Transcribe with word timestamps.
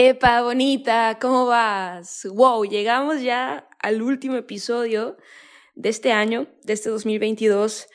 Epa, 0.00 0.42
bonita, 0.42 1.18
¿cómo 1.20 1.46
vas? 1.46 2.24
Wow, 2.32 2.64
llegamos 2.64 3.20
ya 3.20 3.68
al 3.80 4.00
último 4.00 4.36
episodio 4.36 5.16
de 5.74 5.88
este 5.88 6.12
año, 6.12 6.46
de 6.62 6.74
este 6.74 6.88
2022. 6.88 7.88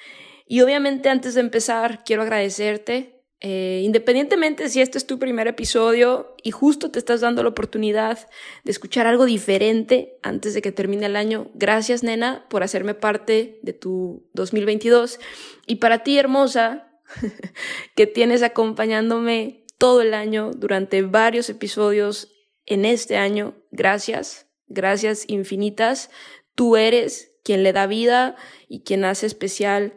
Y 0.46 0.60
obviamente 0.60 1.08
antes 1.08 1.34
de 1.34 1.40
empezar, 1.40 2.04
quiero 2.04 2.24
agradecerte, 2.24 3.24
eh, 3.40 3.80
independientemente 3.86 4.68
si 4.68 4.82
este 4.82 4.98
es 4.98 5.08
tu 5.08 5.18
primer 5.18 5.48
episodio 5.48 6.36
y 6.44 6.52
justo 6.52 6.92
te 6.92 7.00
estás 7.00 7.22
dando 7.22 7.42
la 7.42 7.48
oportunidad 7.48 8.20
de 8.66 8.72
escuchar 8.74 9.08
algo 9.08 9.24
diferente 9.24 10.18
antes 10.24 10.54
de 10.54 10.62
que 10.62 10.74
termine 10.74 11.06
el 11.06 11.16
año, 11.16 11.52
gracias 11.54 12.04
nena 12.04 12.46
por 12.50 12.64
hacerme 12.64 12.96
parte 12.96 13.62
de 13.64 13.72
tu 13.72 14.28
2022. 14.34 15.22
Y 15.68 15.76
para 15.76 16.04
ti, 16.04 16.18
hermosa, 16.18 17.00
que 17.96 18.08
tienes 18.08 18.44
acompañándome 18.44 19.63
todo 19.84 20.02
el 20.02 20.14
año 20.14 20.52
durante 20.56 21.02
varios 21.02 21.50
episodios 21.50 22.34
en 22.66 22.86
este 22.86 23.18
año, 23.18 23.54
gracias, 23.70 24.48
gracias 24.68 25.26
infinitas. 25.28 26.10
Tú 26.56 26.78
eres 26.78 27.34
quien 27.44 27.64
le 27.64 27.74
da 27.74 27.86
vida 27.86 28.38
y 28.70 28.84
quien 28.84 29.04
hace 29.04 29.26
especial 29.26 29.92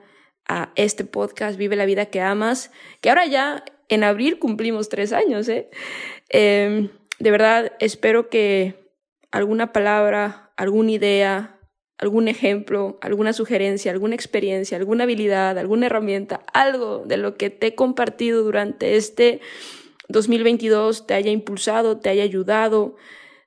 a 0.49 0.73
este 0.75 1.05
podcast 1.05 1.57
Vive 1.57 1.77
la 1.77 1.87
vida 1.87 2.07
que 2.07 2.21
amas, 2.21 2.73
que 3.01 3.11
ahora 3.11 3.27
ya 3.27 3.65
en 3.89 4.03
abril 4.03 4.41
cumplimos 4.41 4.89
tres 4.89 5.13
años. 5.13 5.49
¿eh? 5.49 5.71
Em, 6.31 6.89
de 7.21 7.31
verdad, 7.31 7.73
espero 7.79 8.29
que 8.29 8.91
alguna 9.31 9.73
palabra, 9.73 10.53
alguna 10.57 10.91
idea, 10.91 11.56
algún 11.99 12.29
ejemplo, 12.29 12.99
alguna 13.01 13.33
sugerencia, 13.33 13.93
alguna 13.93 14.15
experiencia, 14.15 14.77
alguna 14.77 15.05
habilidad, 15.05 15.59
alguna 15.59 15.87
herramienta, 15.87 16.45
algo 16.53 17.05
de 17.07 17.17
lo 17.17 17.37
que 17.37 17.51
te 17.51 17.69
he 17.69 17.75
compartido 17.75 18.43
durante 18.43 18.97
este 18.97 19.41
2022 20.09 21.07
te 21.07 21.15
haya 21.15 21.31
impulsado, 21.31 21.99
te 21.99 22.11
haya 22.11 22.23
ayudado, 22.23 22.97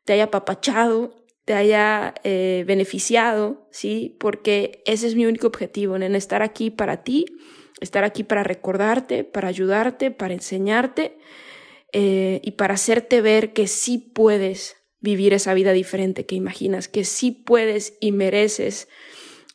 te 0.03 0.13
haya 0.13 0.25
apapachado 0.25 1.19
te 1.49 1.55
haya 1.55 2.13
eh, 2.23 2.63
beneficiado, 2.67 3.67
¿sí? 3.71 4.15
Porque 4.19 4.83
ese 4.85 5.07
es 5.07 5.15
mi 5.15 5.25
único 5.25 5.47
objetivo, 5.47 5.95
en 5.95 6.13
estar 6.13 6.43
aquí 6.43 6.69
para 6.69 7.01
ti, 7.03 7.25
estar 7.81 8.03
aquí 8.03 8.23
para 8.23 8.43
recordarte, 8.43 9.23
para 9.23 9.47
ayudarte, 9.47 10.11
para 10.11 10.35
enseñarte 10.35 11.17
eh, 11.91 12.39
y 12.43 12.51
para 12.51 12.75
hacerte 12.75 13.21
ver 13.21 13.51
que 13.53 13.65
sí 13.65 13.97
puedes 13.97 14.78
vivir 15.01 15.33
esa 15.33 15.53
vida 15.53 15.71
diferente 15.73 16.25
que 16.25 16.35
imaginas, 16.35 16.87
que 16.87 17.03
sí 17.03 17.31
puedes 17.31 17.97
y 17.99 18.11
mereces 18.11 18.87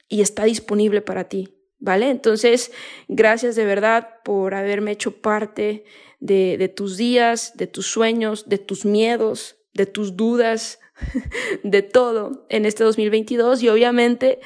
y 0.09 0.21
está 0.21 0.45
disponible 0.45 1.03
para 1.03 1.25
ti, 1.25 1.55
¿vale? 1.79 2.11
Entonces, 2.11 2.73
gracias 3.09 3.57
de 3.57 3.65
verdad 3.65 4.09
por 4.25 4.55
haberme 4.55 4.93
hecho 4.93 5.21
parte 5.21 5.85
de, 6.21 6.73
tus 6.75 6.97
días, 6.97 7.53
de 7.57 7.67
tus 7.67 7.87
sueños, 7.87 8.49
de 8.49 8.59
tus 8.59 8.85
miedos, 8.85 9.57
de 9.75 9.87
tus 9.87 10.17
dudas, 10.17 10.79
de 11.63 11.83
todo 11.83 12.47
en 12.49 12.65
este 12.65 12.85
2022 12.85 13.63
y 13.63 13.69
obviamente 13.69 14.39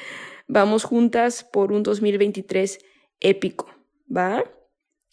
vamos 0.47 0.83
juntas 0.83 1.43
por 1.43 1.71
un 1.71 1.83
2023 1.83 2.79
épico, 3.21 3.69
¿va? 4.15 4.43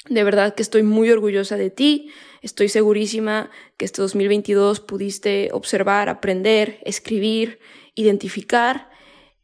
De 0.09 0.25
verdad 0.25 0.55
que 0.55 0.63
estoy 0.63 0.83
muy 0.83 1.11
orgullosa 1.11 1.57
de 1.57 1.71
ti, 1.71 2.11
estoy 2.47 2.69
segurísima 2.69 3.51
que 3.77 3.85
este 3.85 4.01
2022 4.01 4.81
pudiste 4.81 5.51
observar, 5.53 6.09
aprender, 6.09 6.79
escribir, 6.85 7.59
identificar 7.95 8.89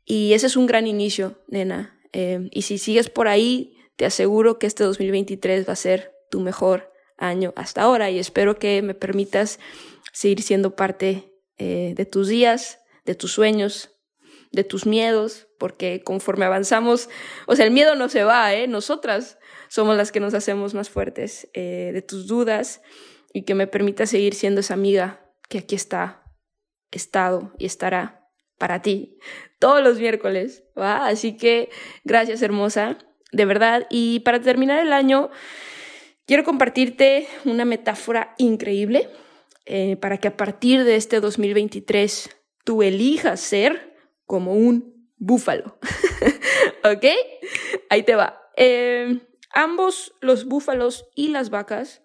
y 0.04 0.32
ese 0.34 0.46
es 0.46 0.56
un 0.56 0.66
gran 0.66 0.86
inicio, 0.86 1.42
nena. 1.48 2.00
Eh, 2.12 2.48
y 2.52 2.62
si 2.62 2.78
sigues 2.78 3.10
por 3.10 3.26
ahí, 3.26 3.76
te 3.96 4.06
aseguro 4.06 4.58
que 4.58 4.66
este 4.66 4.84
2023 4.84 5.68
va 5.68 5.72
a 5.72 5.76
ser 5.76 6.12
tu 6.30 6.41
mejor 6.41 6.92
año 7.18 7.52
hasta 7.56 7.82
ahora 7.82 8.10
y 8.10 8.18
espero 8.18 8.58
que 8.58 8.82
me 8.82 8.94
permitas 8.94 9.58
seguir 10.12 10.42
siendo 10.42 10.76
parte 10.76 11.34
eh, 11.58 11.94
de 11.96 12.06
tus 12.06 12.28
días, 12.28 12.78
de 13.04 13.16
tus 13.16 13.32
sueños, 13.32 13.91
de 14.52 14.62
tus 14.62 14.86
miedos, 14.86 15.48
porque 15.58 16.02
conforme 16.04 16.44
avanzamos, 16.44 17.08
o 17.46 17.56
sea, 17.56 17.64
el 17.64 17.72
miedo 17.72 17.96
no 17.96 18.08
se 18.08 18.22
va, 18.22 18.54
¿eh? 18.54 18.68
Nosotras 18.68 19.38
somos 19.72 19.97
las 19.97 20.12
que 20.12 20.21
nos 20.21 20.34
hacemos 20.34 20.75
más 20.75 20.91
fuertes, 20.91 21.49
eh, 21.55 21.93
de 21.94 22.03
tus 22.03 22.27
dudas 22.27 22.83
y 23.33 23.44
que 23.44 23.55
me 23.55 23.66
permita 23.66 24.05
seguir 24.05 24.34
siendo 24.34 24.60
esa 24.60 24.75
amiga 24.75 25.25
que 25.49 25.56
aquí 25.56 25.75
está, 25.75 26.25
estado 26.91 27.55
y 27.59 27.65
estará 27.65 28.28
para 28.59 28.83
ti 28.83 29.16
todos 29.59 29.83
los 29.83 29.99
miércoles, 29.99 30.62
¿va? 30.78 31.06
Así 31.06 31.38
que 31.38 31.71
gracias, 32.05 32.43
hermosa, 32.43 32.99
de 33.33 33.47
verdad. 33.47 33.87
Y 33.88 34.21
para 34.21 34.43
terminar 34.43 34.78
el 34.78 34.93
año, 34.93 35.31
quiero 36.27 36.44
compartirte 36.44 37.27
una 37.47 37.65
metáfora 37.65 38.34
increíble 38.37 39.09
eh, 39.65 39.97
para 39.97 40.19
que 40.19 40.28
a 40.28 40.37
partir 40.37 40.84
de 40.84 40.97
este 40.97 41.19
2023 41.21 42.28
tú 42.65 42.83
elijas 42.83 43.41
ser 43.41 43.97
como 44.27 44.53
un 44.53 45.09
búfalo. 45.16 45.78
¿Ok? 46.84 47.06
Ahí 47.89 48.03
te 48.03 48.16
va. 48.16 48.39
Eh, 48.59 49.19
ambos, 49.52 50.14
los 50.20 50.46
búfalos 50.46 51.06
y 51.14 51.28
las 51.28 51.50
vacas, 51.50 52.02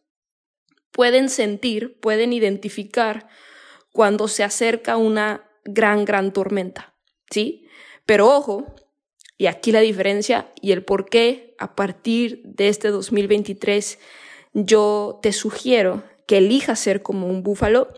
pueden 0.91 1.29
sentir, 1.29 1.99
pueden 1.99 2.33
identificar 2.33 3.27
cuando 3.91 4.27
se 4.27 4.43
acerca 4.43 4.97
una 4.97 5.49
gran, 5.63 6.05
gran 6.05 6.33
tormenta. 6.33 6.93
¿Sí? 7.29 7.67
Pero 8.05 8.29
ojo, 8.29 8.65
y 9.37 9.47
aquí 9.47 9.71
la 9.71 9.81
diferencia 9.81 10.51
y 10.61 10.71
el 10.71 10.83
por 10.83 11.09
qué 11.09 11.55
a 11.59 11.75
partir 11.75 12.41
de 12.43 12.69
este 12.69 12.89
2023 12.89 13.99
yo 14.53 15.19
te 15.21 15.33
sugiero 15.33 16.03
que 16.25 16.39
elija 16.39 16.75
ser 16.75 17.03
como 17.03 17.27
un 17.27 17.43
búfalo, 17.43 17.93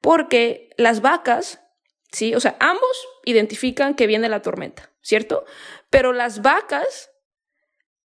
porque 0.00 0.70
las 0.76 1.00
vacas, 1.00 1.60
¿sí? 2.10 2.34
O 2.34 2.40
sea, 2.40 2.56
ambos 2.60 3.06
identifican 3.24 3.94
que 3.94 4.06
viene 4.06 4.28
la 4.28 4.42
tormenta, 4.42 4.90
¿cierto? 5.02 5.44
Pero 5.90 6.12
las 6.12 6.42
vacas 6.42 7.10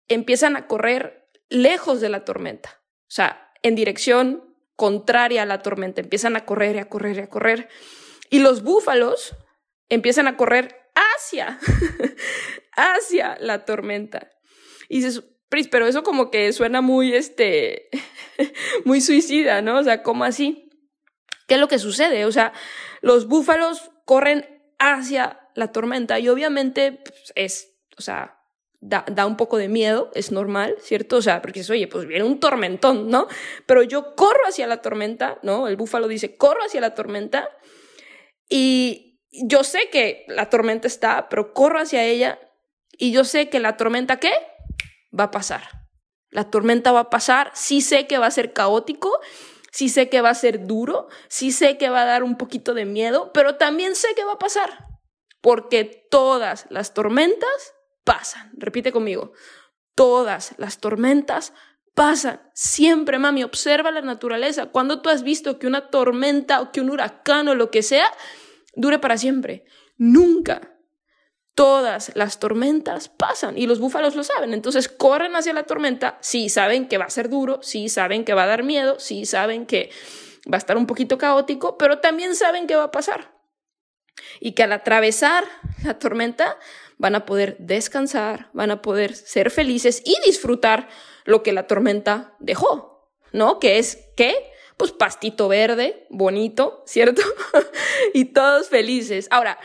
empiezan 0.09 0.57
a 0.57 0.67
correr 0.67 1.29
lejos 1.49 2.01
de 2.01 2.09
la 2.09 2.25
tormenta, 2.25 2.81
o 3.03 3.11
sea, 3.11 3.53
en 3.63 3.75
dirección 3.75 4.55
contraria 4.77 5.43
a 5.43 5.47
la 5.47 5.63
tormenta, 5.63 6.01
empiezan 6.01 6.37
a 6.37 6.45
correr 6.45 6.77
y 6.77 6.79
a 6.79 6.89
correr 6.89 7.17
y 7.17 7.21
a 7.21 7.29
correr. 7.29 7.69
Y 8.31 8.41
los 8.41 8.63
búfalos 8.63 9.37
empiezan 9.89 10.27
a 10.27 10.37
correr 10.37 10.91
hacia, 10.95 11.59
hacia 12.77 13.37
la 13.41 13.65
tormenta. 13.65 14.31
Y 14.89 14.97
dices, 14.97 15.23
Pris, 15.49 15.69
pero 15.69 15.87
eso 15.87 16.03
como 16.03 16.31
que 16.31 16.53
suena 16.53 16.81
muy, 16.81 17.15
este, 17.15 17.89
muy 18.85 19.01
suicida, 19.01 19.63
¿no? 19.63 19.79
O 19.79 19.85
sea, 19.85 20.03
¿cómo 20.03 20.25
así? 20.25 20.71
¿Qué 21.47 21.55
es 21.55 21.61
lo 21.61 21.69
que 21.69 21.79
sucede? 21.79 22.25
O 22.25 22.33
sea, 22.33 22.53
los 23.03 23.29
búfalos 23.29 23.91
corren 24.05 24.49
hacia 24.79 25.41
la 25.55 25.71
tormenta 25.71 26.19
y 26.19 26.29
obviamente 26.29 26.93
pues, 26.93 27.33
es, 27.37 27.75
o 27.97 28.03
sea, 28.03 28.41
da, 28.85 29.27
un 29.27 29.37
poco 29.37 29.57
de 29.57 29.69
miedo, 29.69 30.11
es 30.15 30.31
normal, 30.31 30.77
¿cierto? 30.79 31.17
O 31.17 31.23
sea, 31.23 31.41
porque 31.41 31.61
es, 31.61 31.71
oye, 31.71 31.89
pues 31.89 32.07
viene 32.07 32.25
un 32.25 32.39
tormentón, 32.39 33.09
¿no? 33.09 33.29
Pero 33.67 33.83
yo 33.83 34.15
corro 34.15 34.41
hacia 34.47 34.67
la 34.67 34.83
tormenta, 34.83 35.39
¿no? 35.43 35.69
El 35.69 35.77
búfalo 35.77 36.07
dice, 36.07 36.37
corro 36.37 36.61
hacia 36.65 36.83
la 36.83 36.95
tormenta 36.95 37.49
y 38.49 39.23
yo 39.31 39.65
sé 39.65 39.89
que 39.91 40.27
la 40.29 40.51
tormenta 40.51 40.87
está, 40.87 41.31
pero 41.31 41.55
corro 41.55 41.81
hacia 41.81 42.05
ella 42.05 42.39
y 42.93 43.11
yo 43.11 43.25
sé 43.25 43.49
que 43.49 43.59
la 43.59 43.79
tormenta, 43.79 44.21
¿qué? 44.21 44.33
Va 45.19 45.25
a 45.25 45.31
pasar. 45.31 45.63
La 46.29 46.51
tormenta 46.51 46.93
va 46.93 47.01
a 47.01 47.11
pasar, 47.11 47.53
sí 47.55 47.81
sé 47.81 48.07
que 48.07 48.19
va 48.19 48.27
a 48.27 48.31
ser 48.31 48.53
caótico, 48.53 49.19
sí 49.73 49.89
sé 49.89 50.11
que 50.11 50.21
va 50.21 50.29
a 50.29 50.35
ser 50.35 50.67
duro, 50.67 51.09
sí 51.29 51.53
sé 51.53 51.79
que 51.79 51.89
va 51.89 52.03
a 52.03 52.07
dar 52.07 52.23
un 52.23 52.37
poquito 52.37 52.75
de 52.75 52.85
miedo, 52.85 53.33
pero 53.33 53.57
también 53.57 53.97
sé 53.97 54.09
que 54.15 54.25
va 54.25 54.33
a 54.33 54.39
pasar, 54.39 54.89
porque 55.41 56.07
todas 56.11 56.67
las 56.69 56.93
tormentas 56.93 57.75
pasan. 58.05 58.53
Repite 58.57 58.93
conmigo, 58.93 59.33
todas 59.95 60.55
las 60.59 60.79
tormentas 60.79 61.53
pasan. 61.95 62.41
Siempre, 62.53 63.19
mami, 63.19 63.45
observa 63.45 63.91
la 63.91 64.03
naturaleza. 64.03 64.67
Cuando 64.67 65.01
tú 65.01 65.09
has 65.09 65.23
visto 65.23 65.59
que 65.59 65.67
una 65.67 65.89
tormenta 65.91 66.61
o 66.61 66.73
que 66.73 66.81
un 66.81 66.91
huracán 66.91 67.49
o 67.49 67.55
lo 67.55 67.71
que 67.71 67.83
sea 67.83 68.07
dure 68.75 68.99
para 68.99 69.17
siempre? 69.17 69.65
Nunca. 69.97 70.73
Todas 71.55 72.11
las 72.17 72.41
tormentas 72.41 73.09
pasan 73.09 73.57
y 73.57 73.69
los 73.69 73.79
búfalos 73.79 74.17
lo 74.17 74.25
saben. 74.25 74.53
Entonces 74.55 74.89
corren 74.89 75.37
hacia 75.37 75.53
la 75.53 75.63
tormenta. 75.63 76.19
Sí, 76.21 76.49
saben 76.49 76.89
que 76.89 76.99
va 76.99 77.05
a 77.05 77.11
ser 77.11 77.29
duro. 77.29 77.61
Sí, 77.63 77.89
saben 77.89 78.25
que 78.25 78.35
va 78.35 78.43
a 78.43 78.49
dar 78.49 78.65
miedo. 78.65 78.99
Sí, 78.99 79.25
saben 79.25 79.65
que 79.65 79.91
va 80.53 80.57
a 80.57 80.59
estar 80.59 80.77
un 80.77 80.87
poquito 80.87 81.17
caótico, 81.17 81.79
pero 81.79 82.01
también 82.01 82.35
saben 82.35 82.67
que 82.67 82.75
va 82.75 82.85
a 82.85 82.91
pasar. 82.91 83.33
Y 84.41 84.53
que 84.53 84.65
al 84.65 84.73
atravesar 84.73 85.45
la 85.85 85.99
tormenta 85.99 86.59
van 86.99 87.15
a 87.15 87.27
poder 87.27 87.57
descansar, 87.59 88.51
van 88.53 88.71
a 88.71 88.83
poder 88.83 89.15
ser 89.15 89.51
felices 89.51 90.03
y 90.05 90.17
disfrutar 90.25 90.89
lo 91.25 91.43
que 91.43 91.53
la 91.53 91.67
tormenta 91.67 92.35
dejó, 92.39 93.11
¿no? 93.33 93.59
Que 93.59 93.79
es 93.79 93.99
que, 94.17 94.35
pues 94.77 94.93
pastito 94.93 95.49
verde, 95.49 96.07
bonito, 96.11 96.83
¿cierto? 96.87 97.23
y 98.13 98.27
todos 98.27 98.69
felices. 98.69 99.29
Ahora, 99.31 99.59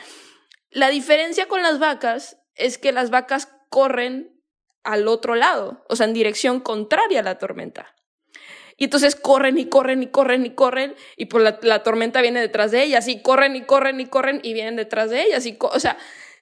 la 0.72 0.90
diferencia 0.90 1.48
con 1.48 1.64
las 1.64 1.80
vacas 1.80 2.38
es 2.56 2.78
que 2.78 2.92
las 2.92 3.10
vacas 3.10 3.50
corren 3.70 4.40
al 4.84 5.08
otro 5.08 5.36
lado, 5.36 5.86
o 5.90 5.96
sea, 5.96 6.06
en 6.06 6.14
dirección 6.14 6.60
contraria 6.62 7.20
a 7.20 7.24
la 7.24 7.38
tormenta. 7.38 7.96
Y 8.78 8.86
entonces 8.86 9.18
corren 9.18 9.58
y 9.58 9.66
corren 9.66 10.02
y 10.04 10.08
corren 10.08 10.46
y 10.46 10.56
corren 10.56 10.96
y 11.18 11.26
por 11.26 11.42
la, 11.42 11.60
la 11.64 11.84
tormenta 11.84 12.22
viene 12.22 12.40
detrás 12.40 12.72
de 12.72 12.82
ellas 12.82 13.10
y 13.10 13.22
corren 13.22 13.58
y 13.58 13.66
corren 13.66 14.00
y 14.00 14.06
corren 14.06 14.40
y 14.42 14.54
vienen 14.54 14.78
detrás 14.78 15.10
de 15.10 15.22
ellas 15.22 15.46
y, 15.46 15.58
o 15.60 15.80
sea, 15.82 15.98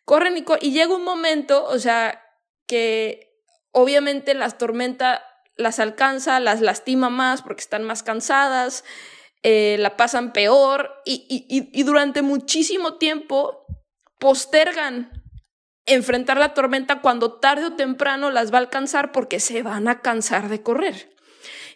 corren 0.07 0.37
y 0.37 0.43
corren. 0.43 0.65
Y 0.65 0.71
llega 0.71 0.95
un 0.95 1.03
momento, 1.03 1.65
o 1.65 1.77
sea, 1.79 2.23
que 2.65 3.43
obviamente 3.71 4.33
las 4.33 4.57
tormentas 4.57 5.19
las 5.57 5.79
alcanza, 5.79 6.39
las 6.39 6.61
lastima 6.61 7.09
más 7.09 7.41
porque 7.41 7.61
están 7.61 7.83
más 7.83 8.03
cansadas, 8.03 8.85
eh, 9.43 9.75
la 9.79 9.97
pasan 9.97 10.31
peor 10.31 11.01
y, 11.03 11.25
y, 11.29 11.69
y 11.77 11.83
durante 11.83 12.21
muchísimo 12.21 12.95
tiempo 12.95 13.65
postergan 14.17 15.11
enfrentar 15.85 16.37
la 16.37 16.53
tormenta 16.53 17.01
cuando 17.01 17.39
tarde 17.39 17.65
o 17.65 17.75
temprano 17.75 18.31
las 18.31 18.53
va 18.53 18.59
a 18.59 18.61
alcanzar 18.61 19.11
porque 19.11 19.39
se 19.41 19.61
van 19.61 19.87
a 19.87 20.01
cansar 20.01 20.47
de 20.47 20.61
correr 20.63 21.16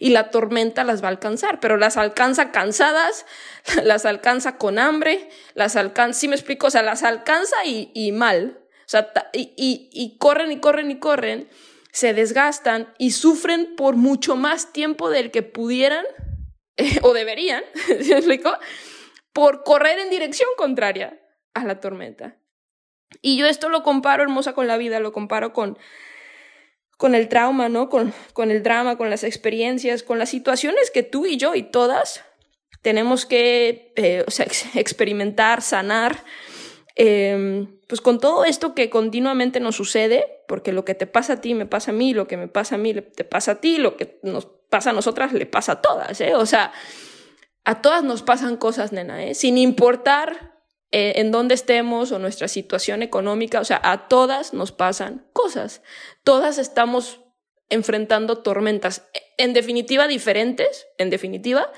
y 0.02 0.10
la 0.10 0.32
tormenta 0.32 0.84
las 0.84 1.04
va 1.04 1.10
a 1.10 1.12
alcanzar, 1.12 1.60
pero 1.60 1.78
las 1.78 1.96
alcanza 1.96 2.52
cansadas, 2.52 3.28
las 3.84 4.08
alcanza 4.08 4.58
con 4.58 4.80
hambre, 4.80 5.30
las 5.54 5.76
alcanza, 5.76 6.20
¿sí 6.20 6.28
me 6.28 6.36
explico? 6.36 6.68
O 6.68 6.70
sea, 6.72 6.82
las 6.82 7.04
alcanza 7.04 7.56
y, 7.66 7.92
y 7.94 8.12
mal, 8.12 8.60
o 8.80 8.90
sea, 8.90 9.14
y, 9.32 9.54
y, 9.56 9.92
y 9.94 10.18
corren 10.18 10.52
y 10.52 10.60
corren 10.60 10.90
y 10.90 10.98
corren, 10.98 11.48
se 11.92 12.16
desgastan 12.16 12.92
y 12.98 13.12
sufren 13.12 13.76
por 13.76 13.96
mucho 13.96 14.36
más 14.36 14.74
tiempo 14.74 15.12
del 15.12 15.30
que 15.30 15.44
pudieran 15.44 16.04
o 17.04 17.14
deberían, 17.14 17.64
¿sí 18.02 18.10
me 18.10 18.18
explico? 18.18 18.52
Por 19.34 19.64
correr 19.64 20.00
en 20.00 20.10
dirección 20.10 20.50
contraria 20.58 21.22
a 21.54 21.64
la 21.64 21.80
tormenta. 21.80 22.38
Y 23.22 23.38
yo 23.38 23.46
esto 23.46 23.70
lo 23.70 23.84
comparo, 23.84 24.24
hermosa, 24.24 24.54
con 24.54 24.66
la 24.66 24.78
vida, 24.78 25.00
lo 25.00 25.12
comparo 25.12 25.54
con 25.54 25.78
con 27.02 27.16
el 27.16 27.30
trauma, 27.30 27.68
¿no? 27.68 27.90
Con, 27.90 28.14
con 28.34 28.52
el 28.52 28.62
drama, 28.62 28.96
con 28.96 29.10
las 29.10 29.24
experiencias, 29.24 30.04
con 30.04 30.20
las 30.20 30.30
situaciones 30.30 30.92
que 30.92 31.02
tú 31.02 31.26
y 31.26 31.36
yo 31.36 31.56
y 31.56 31.64
todas 31.64 32.24
tenemos 32.84 33.26
que 33.26 33.92
eh, 33.96 34.24
experimentar, 34.76 35.64
sanar, 35.64 36.24
em, 36.96 37.80
pues 37.88 38.02
con 38.02 38.20
todo 38.20 38.46
esto 38.46 38.76
que 38.76 38.92
continuamente 38.92 39.60
nos 39.60 39.78
sucede, 39.78 40.44
porque 40.48 40.74
lo 40.74 40.86
que 40.86 40.94
te 40.94 41.08
pasa 41.08 41.34
a 41.34 41.42
ti 41.42 41.56
me 41.56 41.66
pasa 41.66 41.90
a 41.90 41.96
mí, 41.96 42.14
lo 42.14 42.28
que 42.28 42.38
me 42.38 42.48
pasa 42.48 42.76
a 42.76 42.78
mí 42.78 42.94
te 42.94 43.24
pasa 43.24 43.54
a 43.54 43.62
ti, 43.62 43.80
lo 43.80 43.98
que 43.98 44.20
nos 44.22 44.46
pasa 44.70 44.92
a 44.92 44.94
nosotras 44.94 45.34
le 45.34 45.48
pasa 45.48 45.72
a 45.72 45.82
todas, 45.82 46.22
¿eh? 46.22 46.36
O 46.36 46.46
sea, 46.46 46.72
a 47.66 47.82
todas 47.82 48.04
nos 48.04 48.22
pasan 48.22 48.58
cosas, 48.58 48.92
nena, 48.92 49.26
¿eh? 49.26 49.34
Sin 49.34 49.58
importar 49.58 50.51
eh, 50.92 51.14
en 51.18 51.32
dónde 51.32 51.56
estemos 51.56 52.12
o 52.12 52.20
nuestra 52.20 52.48
situación 52.48 53.02
económica, 53.02 53.62
o 53.62 53.66
sea, 53.66 53.80
a 53.84 54.10
todas 54.10 54.54
nos 54.54 54.72
pasan 54.72 55.26
cosas. 55.32 55.82
Todas 56.24 56.58
estamos 56.58 57.22
enfrentando 57.70 58.40
tormentas, 58.40 59.08
en 59.38 59.54
definitiva 59.54 60.08
diferentes, 60.08 60.88
en 60.98 61.10
definitiva, 61.10 61.72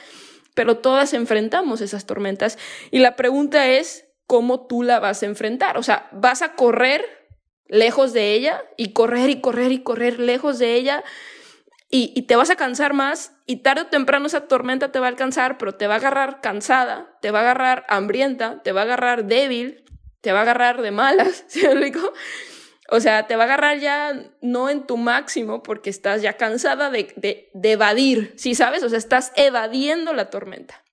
pero 0.55 0.79
todas 0.79 1.13
enfrentamos 1.13 1.81
esas 1.81 2.07
tormentas. 2.07 2.57
Y 2.89 2.99
la 2.99 3.15
pregunta 3.15 3.67
es, 3.69 4.07
¿cómo 4.25 4.65
tú 4.65 4.81
la 4.81 4.99
vas 4.99 5.21
a 5.21 5.27
enfrentar? 5.27 5.77
O 5.77 5.83
sea, 5.83 6.09
¿vas 6.11 6.41
a 6.41 6.55
correr 6.55 7.05
lejos 7.67 8.13
de 8.13 8.33
ella 8.33 8.63
y 8.77 8.93
correr 8.93 9.29
y 9.29 9.41
correr 9.41 9.71
y 9.71 9.83
correr 9.83 10.19
lejos 10.19 10.57
de 10.57 10.73
ella? 10.73 11.03
Y, 11.95 12.23
te 12.23 12.35
vas 12.35 12.49
a 12.49 12.55
cansar 12.55 12.93
más 12.93 13.33
y 13.45 13.57
tarde 13.57 13.83
o 13.83 13.85
temprano 13.85 14.25
esa 14.25 14.47
tormenta 14.47 14.91
te 14.91 14.97
va 14.97 15.05
a 15.05 15.09
alcanzar, 15.09 15.59
pero 15.59 15.75
te 15.75 15.85
va 15.85 15.93
a 15.93 15.97
agarrar 15.97 16.41
cansada, 16.41 17.19
te 17.21 17.29
va 17.29 17.39
a 17.39 17.41
agarrar 17.43 17.85
hambrienta, 17.87 18.63
te 18.63 18.71
va 18.71 18.81
a 18.81 18.85
agarrar 18.85 19.25
débil, 19.25 19.85
te 20.21 20.31
va 20.31 20.39
a 20.39 20.41
agarrar 20.41 20.81
de 20.81 20.89
malas, 20.89 21.43
¿sí 21.47 21.61
me 21.61 21.67
explico? 21.67 22.11
O 22.89 22.99
sea, 22.99 23.27
te 23.27 23.35
va 23.35 23.43
a 23.43 23.45
agarrar 23.45 23.77
ya 23.77 24.31
no 24.41 24.71
en 24.71 24.87
tu 24.87 24.97
máximo 24.97 25.61
porque 25.61 25.91
estás 25.91 26.23
ya 26.23 26.33
cansada 26.33 26.89
de, 26.89 27.13
de, 27.15 27.51
de 27.53 27.71
evadir, 27.73 28.33
¿sí 28.37 28.55
sabes? 28.55 28.81
O 28.81 28.89
sea, 28.89 28.97
estás 28.97 29.31
evadiendo 29.35 30.13
la 30.13 30.31
tormenta. 30.31 30.83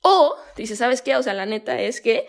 O, 0.00 0.34
dices, 0.56 0.78
¿sabes 0.78 1.00
qué? 1.00 1.14
O 1.14 1.22
sea, 1.22 1.32
la 1.32 1.46
neta 1.46 1.80
es 1.80 2.00
que, 2.00 2.26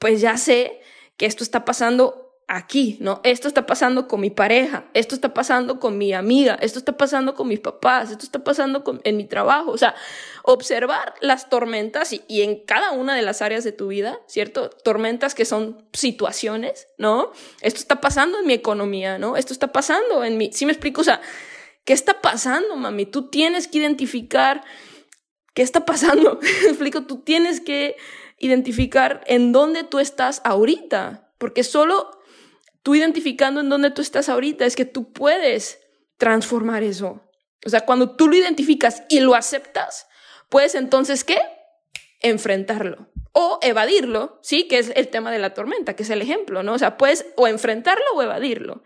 pues 0.00 0.20
ya 0.20 0.36
sé 0.36 0.80
que 1.16 1.26
esto 1.26 1.44
está 1.44 1.64
pasando 1.64 2.29
aquí, 2.52 2.96
¿no? 2.98 3.20
Esto 3.22 3.46
está 3.46 3.64
pasando 3.64 4.08
con 4.08 4.20
mi 4.20 4.30
pareja, 4.30 4.84
esto 4.92 5.14
está 5.14 5.32
pasando 5.32 5.78
con 5.78 5.96
mi 5.96 6.12
amiga, 6.12 6.58
esto 6.60 6.80
está 6.80 6.96
pasando 6.96 7.36
con 7.36 7.46
mis 7.46 7.60
papás, 7.60 8.10
esto 8.10 8.24
está 8.24 8.42
pasando 8.42 8.82
en 9.04 9.16
mi 9.16 9.24
trabajo. 9.24 9.70
O 9.70 9.78
sea, 9.78 9.94
observar 10.42 11.14
las 11.20 11.48
tormentas 11.48 12.12
y, 12.12 12.22
y, 12.26 12.42
en 12.42 12.56
cada 12.64 12.90
una 12.90 13.14
de 13.14 13.22
las 13.22 13.40
áreas 13.40 13.62
de 13.62 13.70
tu 13.70 13.86
vida, 13.86 14.18
¿cierto? 14.26 14.68
Tormentas 14.68 15.36
que 15.36 15.44
son 15.44 15.86
situaciones, 15.92 16.88
¿no? 16.98 17.30
Esto 17.60 17.78
está 17.78 18.00
pasando 18.00 18.40
en 18.40 18.46
mi 18.48 18.52
economía, 18.52 19.16
¿no? 19.16 19.36
Esto 19.36 19.52
está 19.52 19.68
pasando 19.68 20.24
en 20.24 20.36
mi... 20.36 20.52
¿Sí 20.52 20.66
me 20.66 20.72
explico? 20.72 21.02
O 21.02 21.04
sea, 21.04 21.20
¿qué 21.84 21.92
está 21.92 22.20
pasando, 22.20 22.74
mami? 22.74 23.06
Tú 23.06 23.30
tienes 23.30 23.68
que 23.68 23.78
identificar 23.78 24.64
qué 25.54 25.62
está 25.62 25.84
pasando. 25.86 26.40
¿Me 26.64 26.68
explico? 26.70 27.02
Tú 27.02 27.20
tienes 27.20 27.60
que 27.60 27.94
identificar 28.38 29.20
en 29.26 29.52
dónde 29.52 29.84
tú 29.84 30.00
estás 30.00 30.40
ahorita, 30.42 31.32
porque 31.38 31.62
solo 31.62 32.19
tú 32.82 32.94
identificando 32.94 33.60
en 33.60 33.68
dónde 33.68 33.90
tú 33.90 34.02
estás 34.02 34.28
ahorita, 34.28 34.64
es 34.64 34.76
que 34.76 34.84
tú 34.84 35.12
puedes 35.12 35.80
transformar 36.16 36.82
eso. 36.82 37.22
O 37.64 37.70
sea, 37.70 37.80
cuando 37.82 38.16
tú 38.16 38.28
lo 38.28 38.36
identificas 38.36 39.02
y 39.08 39.20
lo 39.20 39.34
aceptas, 39.34 40.06
puedes 40.48 40.74
entonces, 40.74 41.24
¿qué? 41.24 41.38
Enfrentarlo 42.20 43.08
o 43.32 43.58
evadirlo, 43.62 44.38
¿sí? 44.42 44.66
Que 44.66 44.78
es 44.78 44.92
el 44.96 45.08
tema 45.08 45.30
de 45.30 45.38
la 45.38 45.54
tormenta, 45.54 45.94
que 45.94 46.02
es 46.02 46.10
el 46.10 46.22
ejemplo, 46.22 46.62
¿no? 46.62 46.74
O 46.74 46.78
sea, 46.78 46.96
puedes 46.96 47.26
o 47.36 47.46
enfrentarlo 47.46 48.04
o 48.14 48.22
evadirlo. 48.22 48.82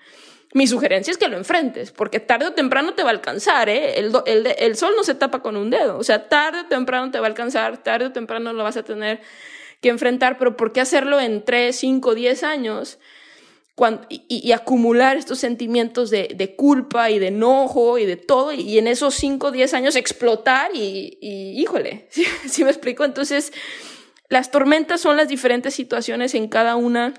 Mi 0.53 0.67
sugerencia 0.67 1.11
es 1.11 1.19
que 1.19 1.27
lo 1.27 1.37
enfrentes, 1.37 1.91
porque 1.91 2.21
tarde 2.21 2.47
o 2.47 2.53
temprano 2.53 2.95
te 2.95 3.03
va 3.03 3.09
a 3.09 3.13
alcanzar, 3.13 3.69
¿eh? 3.69 3.99
El, 3.99 4.13
el, 4.27 4.47
el 4.57 4.77
sol 4.77 4.93
no 4.97 5.03
se 5.03 5.15
tapa 5.15 5.43
con 5.43 5.57
un 5.57 5.71
dedo, 5.71 5.99
o 5.99 6.05
sea, 6.05 6.29
tarde 6.29 6.61
o 6.61 6.67
temprano 6.67 7.11
te 7.11 7.19
va 7.19 7.27
a 7.27 7.29
alcanzar, 7.29 7.83
tarde 7.83 8.07
o 8.07 8.13
temprano 8.13 8.53
lo 8.53 8.63
vas 8.63 8.77
a 8.77 8.85
tener 8.85 9.21
que 9.81 9.89
enfrentar, 9.89 10.39
pero 10.39 10.57
¿por 10.57 10.73
qué 10.73 10.81
hacerlo 10.81 11.19
en 11.19 11.45
3, 11.45 11.75
5, 11.75 12.15
10 12.15 12.43
años? 12.45 12.99
Y, 14.09 14.53
acumular 14.53 15.17
estos 15.17 15.41
sentimientos 15.41 16.11
de, 16.11 16.29
de, 16.35 16.55
culpa 16.55 17.11
y 17.11 17.19
de 17.19 17.29
enojo 17.29 17.99
y 17.99 18.07
de 18.07 18.17
todo, 18.17 18.53
y, 18.53 18.79
en 18.79 18.87
esos 18.87 19.15
5 19.15 19.49
o 19.49 19.51
10 19.51 19.75
años 19.75 19.97
explotar 19.97 20.71
y, 20.75 21.19
y 21.21 21.61
híjole, 21.61 22.09
¿sí, 22.49 22.65
me 22.65 22.71
explico? 22.71 23.05
Entonces, 23.05 23.53
las 24.29 24.51
tormentas 24.51 25.01
son 25.01 25.17
las 25.17 25.29
diferentes 25.29 25.75
situaciones 25.75 26.35
en 26.35 26.49
cada 26.49 26.77
una 26.77 27.15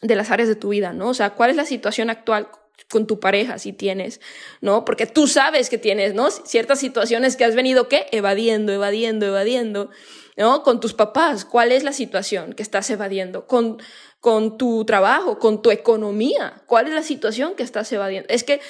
de 0.00 0.16
las 0.16 0.30
áreas 0.32 0.48
de 0.48 0.56
tu 0.56 0.70
vida, 0.70 0.92
¿no? 0.92 1.10
O 1.10 1.14
sea, 1.14 1.30
¿cuál 1.30 1.50
es 1.50 1.56
la 1.56 1.64
situación 1.64 2.10
actual 2.10 2.48
con 2.90 3.06
tu 3.06 3.20
pareja 3.20 3.58
si 3.58 3.72
tienes, 3.72 4.20
¿no? 4.60 4.84
Porque 4.84 5.06
tú 5.06 5.28
sabes 5.28 5.70
que 5.70 5.78
tienes, 5.78 6.14
¿no? 6.14 6.30
Ciertas 6.30 6.80
situaciones 6.80 7.36
que 7.36 7.44
has 7.44 7.54
venido, 7.54 7.88
¿qué? 7.88 8.06
Evadiendo, 8.10 8.72
evadiendo, 8.72 9.26
evadiendo, 9.26 9.90
¿no? 10.36 10.64
Con 10.64 10.80
tus 10.80 10.92
papás, 10.92 11.44
¿cuál 11.44 11.70
es 11.70 11.84
la 11.84 11.92
situación 11.92 12.52
que 12.52 12.62
estás 12.62 12.90
evadiendo? 12.90 13.46
Con 13.46 13.80
con 14.22 14.56
tu 14.56 14.84
trabajo, 14.84 15.40
con 15.40 15.62
tu 15.62 15.72
economía. 15.72 16.62
¿Cuál 16.66 16.86
es 16.86 16.94
la 16.94 17.02
situación 17.02 17.56
que 17.56 17.64
estás 17.64 17.90
evadiendo? 17.90 18.28
Es 18.30 18.44
que 18.44 18.60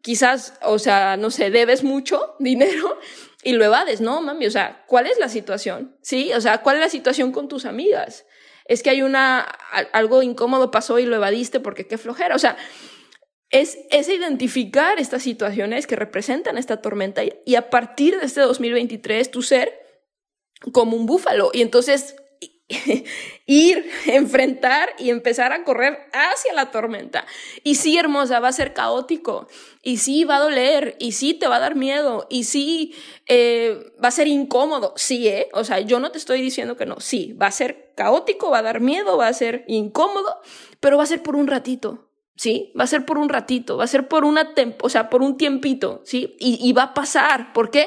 quizás, 0.00 0.54
o 0.62 0.78
sea, 0.78 1.18
no 1.18 1.30
sé, 1.30 1.50
debes 1.50 1.84
mucho 1.84 2.34
dinero 2.38 2.98
y 3.42 3.52
lo 3.52 3.62
evades, 3.62 4.00
¿no, 4.00 4.22
mami? 4.22 4.46
O 4.46 4.50
sea, 4.50 4.84
¿cuál 4.86 5.06
es 5.06 5.18
la 5.18 5.28
situación? 5.28 5.94
¿Sí? 6.00 6.32
O 6.32 6.40
sea, 6.40 6.62
¿cuál 6.62 6.76
es 6.76 6.80
la 6.80 6.88
situación 6.88 7.30
con 7.30 7.46
tus 7.46 7.66
amigas? 7.66 8.24
Es 8.64 8.82
que 8.82 8.88
hay 8.88 9.02
una, 9.02 9.40
algo 9.92 10.22
incómodo 10.22 10.70
pasó 10.70 10.98
y 10.98 11.04
lo 11.04 11.16
evadiste 11.16 11.60
porque 11.60 11.86
qué 11.86 11.98
flojera. 11.98 12.34
O 12.34 12.38
sea, 12.38 12.56
es, 13.50 13.80
es 13.90 14.08
identificar 14.08 14.98
estas 14.98 15.22
situaciones 15.22 15.86
que 15.86 15.94
representan 15.94 16.56
esta 16.56 16.80
tormenta 16.80 17.20
y, 17.44 17.54
a 17.54 17.68
partir 17.68 18.18
de 18.18 18.24
este 18.24 18.40
2023 18.40 19.30
tu 19.30 19.42
ser 19.42 19.78
como 20.72 20.96
un 20.96 21.04
búfalo 21.04 21.50
y 21.52 21.60
entonces 21.60 22.16
ir, 23.46 23.90
enfrentar 24.06 24.90
y 24.98 25.10
empezar 25.10 25.52
a 25.52 25.64
correr 25.64 25.98
hacia 26.12 26.52
la 26.54 26.70
tormenta. 26.70 27.26
Y 27.62 27.76
sí, 27.76 27.98
hermosa, 27.98 28.40
va 28.40 28.48
a 28.48 28.52
ser 28.52 28.72
caótico. 28.72 29.48
Y 29.82 29.98
sí, 29.98 30.24
va 30.24 30.36
a 30.36 30.40
doler. 30.40 30.96
Y 30.98 31.12
sí, 31.12 31.34
te 31.34 31.48
va 31.48 31.56
a 31.56 31.60
dar 31.60 31.74
miedo. 31.74 32.26
Y 32.30 32.44
sí, 32.44 32.94
eh, 33.26 33.92
va 34.02 34.08
a 34.08 34.12
ser 34.12 34.26
incómodo. 34.26 34.94
Sí, 34.96 35.28
¿eh? 35.28 35.48
O 35.52 35.64
sea, 35.64 35.80
yo 35.80 36.00
no 36.00 36.10
te 36.10 36.18
estoy 36.18 36.40
diciendo 36.40 36.76
que 36.76 36.86
no. 36.86 37.00
Sí, 37.00 37.32
va 37.32 37.46
a 37.46 37.52
ser 37.52 37.92
caótico, 37.96 38.50
va 38.50 38.58
a 38.58 38.62
dar 38.62 38.80
miedo, 38.80 39.16
va 39.16 39.28
a 39.28 39.32
ser 39.32 39.64
incómodo, 39.68 40.40
pero 40.80 40.96
va 40.96 41.02
a 41.02 41.06
ser 41.06 41.22
por 41.22 41.36
un 41.36 41.46
ratito. 41.46 42.08
¿sí? 42.36 42.72
Va 42.78 42.84
a 42.84 42.88
ser 42.88 43.04
por 43.04 43.18
un 43.18 43.28
ratito, 43.28 43.76
va 43.76 43.84
a 43.84 43.88
ser 43.88 44.08
por 44.08 44.24
una 44.24 44.54
o 44.80 44.88
sea, 44.88 45.10
por 45.10 45.22
un 45.22 45.36
tiempito, 45.36 46.02
¿sí? 46.04 46.36
Y, 46.40 46.58
y, 46.60 46.72
va 46.72 46.82
a 46.84 46.94
pasar. 46.94 47.52
¿Por 47.52 47.70
qué? 47.70 47.86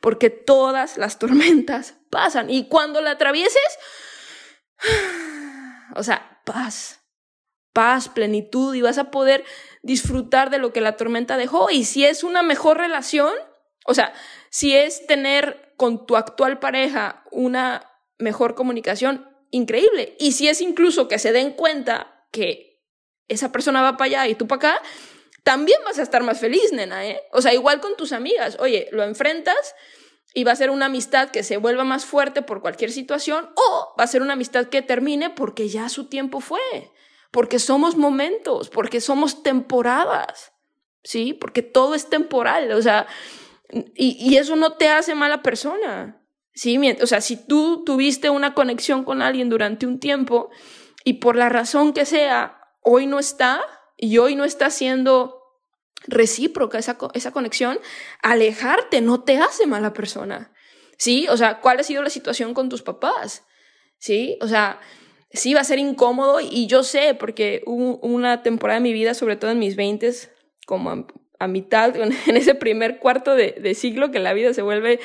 Porque 0.00 0.30
todas 0.30 0.96
las 0.98 1.18
tormentas 1.18 1.96
pasan. 2.10 2.50
Y 2.50 2.68
cuando 2.68 3.00
la 3.00 3.12
atravieses, 3.12 3.78
o 5.94 6.02
sea, 6.02 6.40
paz, 6.44 7.00
paz, 7.72 8.08
plenitud, 8.08 8.74
y 8.74 8.82
vas 8.82 8.98
a 8.98 9.10
poder 9.10 9.44
disfrutar 9.82 10.50
de 10.50 10.58
lo 10.58 10.72
que 10.72 10.80
la 10.80 10.96
tormenta 10.96 11.36
dejó. 11.36 11.70
Y 11.70 11.84
si 11.84 12.04
es 12.04 12.24
una 12.24 12.42
mejor 12.42 12.78
relación, 12.78 13.32
o 13.84 13.94
sea, 13.94 14.12
si 14.50 14.76
es 14.76 15.06
tener 15.06 15.74
con 15.76 16.06
tu 16.06 16.16
actual 16.16 16.58
pareja 16.58 17.24
una 17.30 17.90
mejor 18.18 18.54
comunicación, 18.54 19.28
increíble. 19.50 20.16
Y 20.18 20.32
si 20.32 20.48
es 20.48 20.60
incluso 20.60 21.08
que 21.08 21.18
se 21.18 21.32
den 21.32 21.52
cuenta 21.52 22.26
que 22.32 22.82
esa 23.28 23.52
persona 23.52 23.82
va 23.82 23.96
para 23.96 24.06
allá 24.06 24.28
y 24.28 24.34
tú 24.34 24.46
para 24.46 24.72
acá, 24.72 24.82
también 25.44 25.78
vas 25.84 25.98
a 25.98 26.02
estar 26.02 26.22
más 26.22 26.40
feliz, 26.40 26.72
nena, 26.72 27.06
¿eh? 27.06 27.22
O 27.32 27.40
sea, 27.40 27.54
igual 27.54 27.80
con 27.80 27.96
tus 27.96 28.12
amigas. 28.12 28.56
Oye, 28.60 28.88
lo 28.92 29.04
enfrentas 29.04 29.74
y 30.34 30.44
va 30.44 30.52
a 30.52 30.56
ser 30.56 30.70
una 30.70 30.86
amistad 30.86 31.30
que 31.30 31.42
se 31.42 31.56
vuelva 31.56 31.84
más 31.84 32.04
fuerte 32.04 32.42
por 32.42 32.60
cualquier 32.60 32.92
situación 32.92 33.50
o 33.54 33.94
va 33.98 34.04
a 34.04 34.08
ser 34.08 34.22
una 34.22 34.34
amistad 34.34 34.66
que 34.66 34.82
termine 34.82 35.30
porque 35.30 35.68
ya 35.68 35.88
su 35.88 36.08
tiempo 36.08 36.40
fue, 36.40 36.92
porque 37.30 37.58
somos 37.58 37.96
momentos, 37.96 38.68
porque 38.68 39.00
somos 39.00 39.42
temporadas, 39.42 40.52
¿sí? 41.02 41.32
Porque 41.32 41.62
todo 41.62 41.94
es 41.94 42.08
temporal, 42.08 42.72
o 42.72 42.82
sea, 42.82 43.06
y, 43.94 44.16
y 44.18 44.36
eso 44.36 44.56
no 44.56 44.74
te 44.74 44.88
hace 44.88 45.14
mala 45.14 45.42
persona, 45.42 46.22
¿sí? 46.52 46.78
O 47.02 47.06
sea, 47.06 47.20
si 47.20 47.36
tú 47.36 47.84
tuviste 47.84 48.30
una 48.30 48.54
conexión 48.54 49.04
con 49.04 49.22
alguien 49.22 49.48
durante 49.48 49.86
un 49.86 49.98
tiempo 49.98 50.50
y 51.04 51.14
por 51.14 51.36
la 51.36 51.48
razón 51.48 51.92
que 51.92 52.04
sea, 52.04 52.60
hoy 52.82 53.06
no 53.06 53.18
está 53.18 53.62
y 53.96 54.18
hoy 54.18 54.36
no 54.36 54.44
está 54.44 54.70
siendo 54.70 55.37
recíproca 56.08 56.78
esa, 56.78 56.98
esa 57.14 57.30
conexión, 57.30 57.78
alejarte 58.22 59.00
no 59.00 59.22
te 59.22 59.38
hace 59.38 59.66
mala 59.66 59.92
persona. 59.92 60.52
¿Sí? 60.96 61.28
O 61.30 61.36
sea, 61.36 61.60
¿cuál 61.60 61.78
ha 61.78 61.84
sido 61.84 62.02
la 62.02 62.10
situación 62.10 62.54
con 62.54 62.68
tus 62.68 62.82
papás? 62.82 63.44
¿Sí? 63.98 64.36
O 64.40 64.48
sea, 64.48 64.80
sí 65.32 65.54
va 65.54 65.60
a 65.60 65.64
ser 65.64 65.78
incómodo 65.78 66.40
y 66.40 66.66
yo 66.66 66.82
sé, 66.82 67.14
porque 67.14 67.62
hubo 67.66 67.98
una 67.98 68.42
temporada 68.42 68.80
de 68.80 68.82
mi 68.82 68.92
vida, 68.92 69.14
sobre 69.14 69.36
todo 69.36 69.52
en 69.52 69.60
mis 69.60 69.76
20 69.76 70.12
como 70.66 71.06
a, 71.38 71.48
mitad, 71.48 71.94
en 72.26 72.36
ese 72.36 72.54
primer 72.54 72.98
cuarto 72.98 73.34
de, 73.34 73.52
de, 73.52 73.74
siglo, 73.74 74.10
que 74.10 74.18
la 74.18 74.32
vida 74.32 74.52
se 74.54 74.62
vuelve 74.62 74.98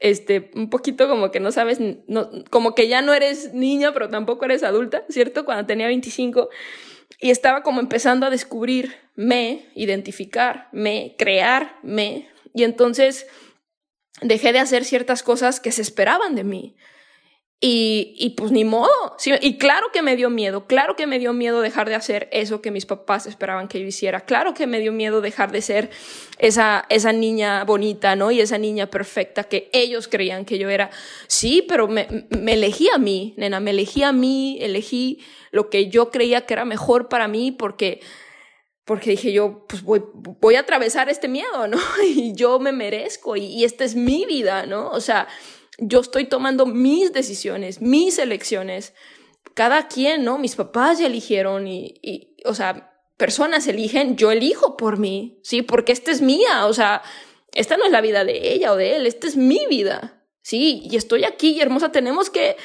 este, 0.00 0.50
un 0.54 0.70
poquito 0.70 1.08
como 1.08 1.30
que 1.30 1.40
no 1.40 1.52
sabes, 1.52 1.78
no, 2.08 2.30
como 2.50 2.74
que 2.74 2.88
ya 2.88 3.02
no 3.02 3.12
eres 3.12 3.52
niña, 3.54 3.92
pero 3.92 4.08
tampoco 4.08 4.46
eres 4.46 4.62
adulta, 4.62 5.04
¿cierto? 5.10 5.44
Cuando 5.44 5.66
tenía 5.66 5.86
25 5.86 6.48
y 7.20 7.30
estaba 7.30 7.62
como 7.62 7.80
empezando 7.80 8.26
a 8.26 8.30
descubrirme, 9.20 9.70
identificarme, 9.74 11.14
crearme. 11.18 12.28
Y 12.54 12.64
entonces 12.64 13.26
dejé 14.22 14.52
de 14.52 14.58
hacer 14.58 14.84
ciertas 14.84 15.22
cosas 15.22 15.60
que 15.60 15.72
se 15.72 15.82
esperaban 15.82 16.34
de 16.34 16.44
mí. 16.44 16.76
Y, 17.62 18.14
y 18.16 18.30
pues 18.30 18.52
ni 18.52 18.64
modo. 18.64 18.88
y 19.42 19.58
claro 19.58 19.88
que 19.92 20.00
me 20.00 20.16
dio 20.16 20.30
miedo, 20.30 20.66
claro 20.66 20.96
que 20.96 21.06
me 21.06 21.18
dio 21.18 21.34
miedo 21.34 21.60
dejar 21.60 21.90
de 21.90 21.94
hacer 21.94 22.26
eso 22.32 22.62
que 22.62 22.70
mis 22.70 22.86
papás 22.86 23.26
esperaban 23.26 23.68
que 23.68 23.78
yo 23.78 23.86
hiciera, 23.86 24.20
claro 24.20 24.54
que 24.54 24.66
me 24.66 24.80
dio 24.80 24.92
miedo 24.92 25.20
dejar 25.20 25.52
de 25.52 25.60
ser 25.60 25.90
esa, 26.38 26.86
esa 26.88 27.12
niña 27.12 27.62
bonita, 27.64 28.16
¿no? 28.16 28.30
Y 28.30 28.40
esa 28.40 28.56
niña 28.56 28.86
perfecta 28.86 29.44
que 29.44 29.68
ellos 29.74 30.08
creían 30.08 30.46
que 30.46 30.58
yo 30.58 30.70
era. 30.70 30.88
Sí, 31.26 31.62
pero 31.68 31.86
me, 31.86 32.08
me 32.30 32.54
elegí 32.54 32.88
a 32.94 32.96
mí, 32.96 33.34
nena, 33.36 33.60
me 33.60 33.72
elegí 33.72 34.04
a 34.04 34.12
mí, 34.12 34.56
elegí 34.62 35.22
lo 35.50 35.68
que 35.68 35.90
yo 35.90 36.10
creía 36.10 36.46
que 36.46 36.54
era 36.54 36.64
mejor 36.64 37.10
para 37.10 37.28
mí 37.28 37.52
porque 37.52 38.00
porque 38.90 39.10
dije 39.10 39.30
yo, 39.30 39.66
pues 39.68 39.84
voy, 39.84 40.56
a 40.56 40.60
atravesar 40.60 41.08
este 41.08 41.28
miedo, 41.28 41.68
¿no? 41.68 41.78
Y 42.04 42.34
yo 42.34 42.58
me 42.58 42.72
merezco 42.72 43.36
y, 43.36 43.44
y 43.44 43.62
esta 43.62 43.84
es 43.84 43.94
mi 43.94 44.26
vida, 44.26 44.66
¿no? 44.66 44.90
O 44.90 45.00
sea, 45.00 45.28
yo 45.78 46.00
estoy 46.00 46.24
tomando 46.24 46.66
mis 46.66 47.12
decisiones, 47.12 47.80
mis 47.80 48.18
elecciones. 48.18 48.92
Cada 49.54 49.86
quien, 49.86 50.24
¿no? 50.24 50.38
Mis 50.38 50.56
papás 50.56 50.98
ya 50.98 51.06
eligieron 51.06 51.68
y, 51.68 52.00
y, 52.02 52.34
o 52.44 52.52
sea, 52.52 53.00
personas 53.16 53.68
eligen, 53.68 54.16
yo 54.16 54.32
elijo 54.32 54.76
por 54.76 54.98
mí, 54.98 55.38
¿sí? 55.44 55.62
Porque 55.62 55.92
esta 55.92 56.10
es 56.10 56.20
mía, 56.20 56.66
o 56.66 56.72
sea, 56.72 57.00
esta 57.52 57.76
no 57.76 57.84
es 57.84 57.92
la 57.92 58.00
vida 58.00 58.24
de 58.24 58.52
ella 58.54 58.72
o 58.72 58.76
de 58.76 58.96
él, 58.96 59.06
esta 59.06 59.28
es 59.28 59.36
mi 59.36 59.66
vida, 59.70 60.24
¿sí? 60.42 60.82
Y 60.90 60.96
estoy 60.96 61.22
aquí 61.22 61.52
y 61.52 61.60
hermosa, 61.60 61.92
tenemos 61.92 62.28
que 62.28 62.56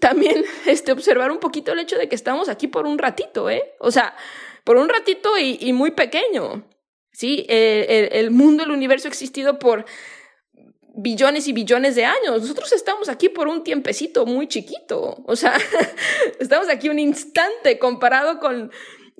también 0.00 0.46
este, 0.66 0.92
observar 0.92 1.30
un 1.30 1.40
poquito 1.40 1.72
el 1.72 1.78
hecho 1.78 1.98
de 1.98 2.08
que 2.08 2.14
estamos 2.14 2.48
aquí 2.48 2.68
por 2.68 2.86
un 2.86 2.96
ratito, 2.96 3.50
¿eh? 3.50 3.74
O 3.80 3.90
sea, 3.90 4.16
por 4.68 4.76
un 4.76 4.90
ratito 4.90 5.30
y, 5.38 5.72
muy 5.72 5.92
pequeño, 5.92 6.68
¿sí? 7.10 7.46
El, 7.48 8.30
mundo, 8.30 8.64
el 8.64 8.70
universo 8.70 9.08
ha 9.08 9.10
existido 9.10 9.58
por 9.58 9.86
billones 10.94 11.48
y 11.48 11.54
billones 11.54 11.94
de 11.94 12.04
años. 12.04 12.42
Nosotros 12.42 12.74
estamos 12.74 13.08
aquí 13.08 13.30
por 13.30 13.48
un 13.48 13.64
tiempecito 13.64 14.26
muy 14.26 14.46
chiquito. 14.46 15.24
O 15.24 15.36
sea, 15.36 15.56
estamos 16.38 16.68
aquí 16.68 16.90
un 16.90 16.98
instante 16.98 17.78
comparado 17.78 18.40
con, 18.40 18.70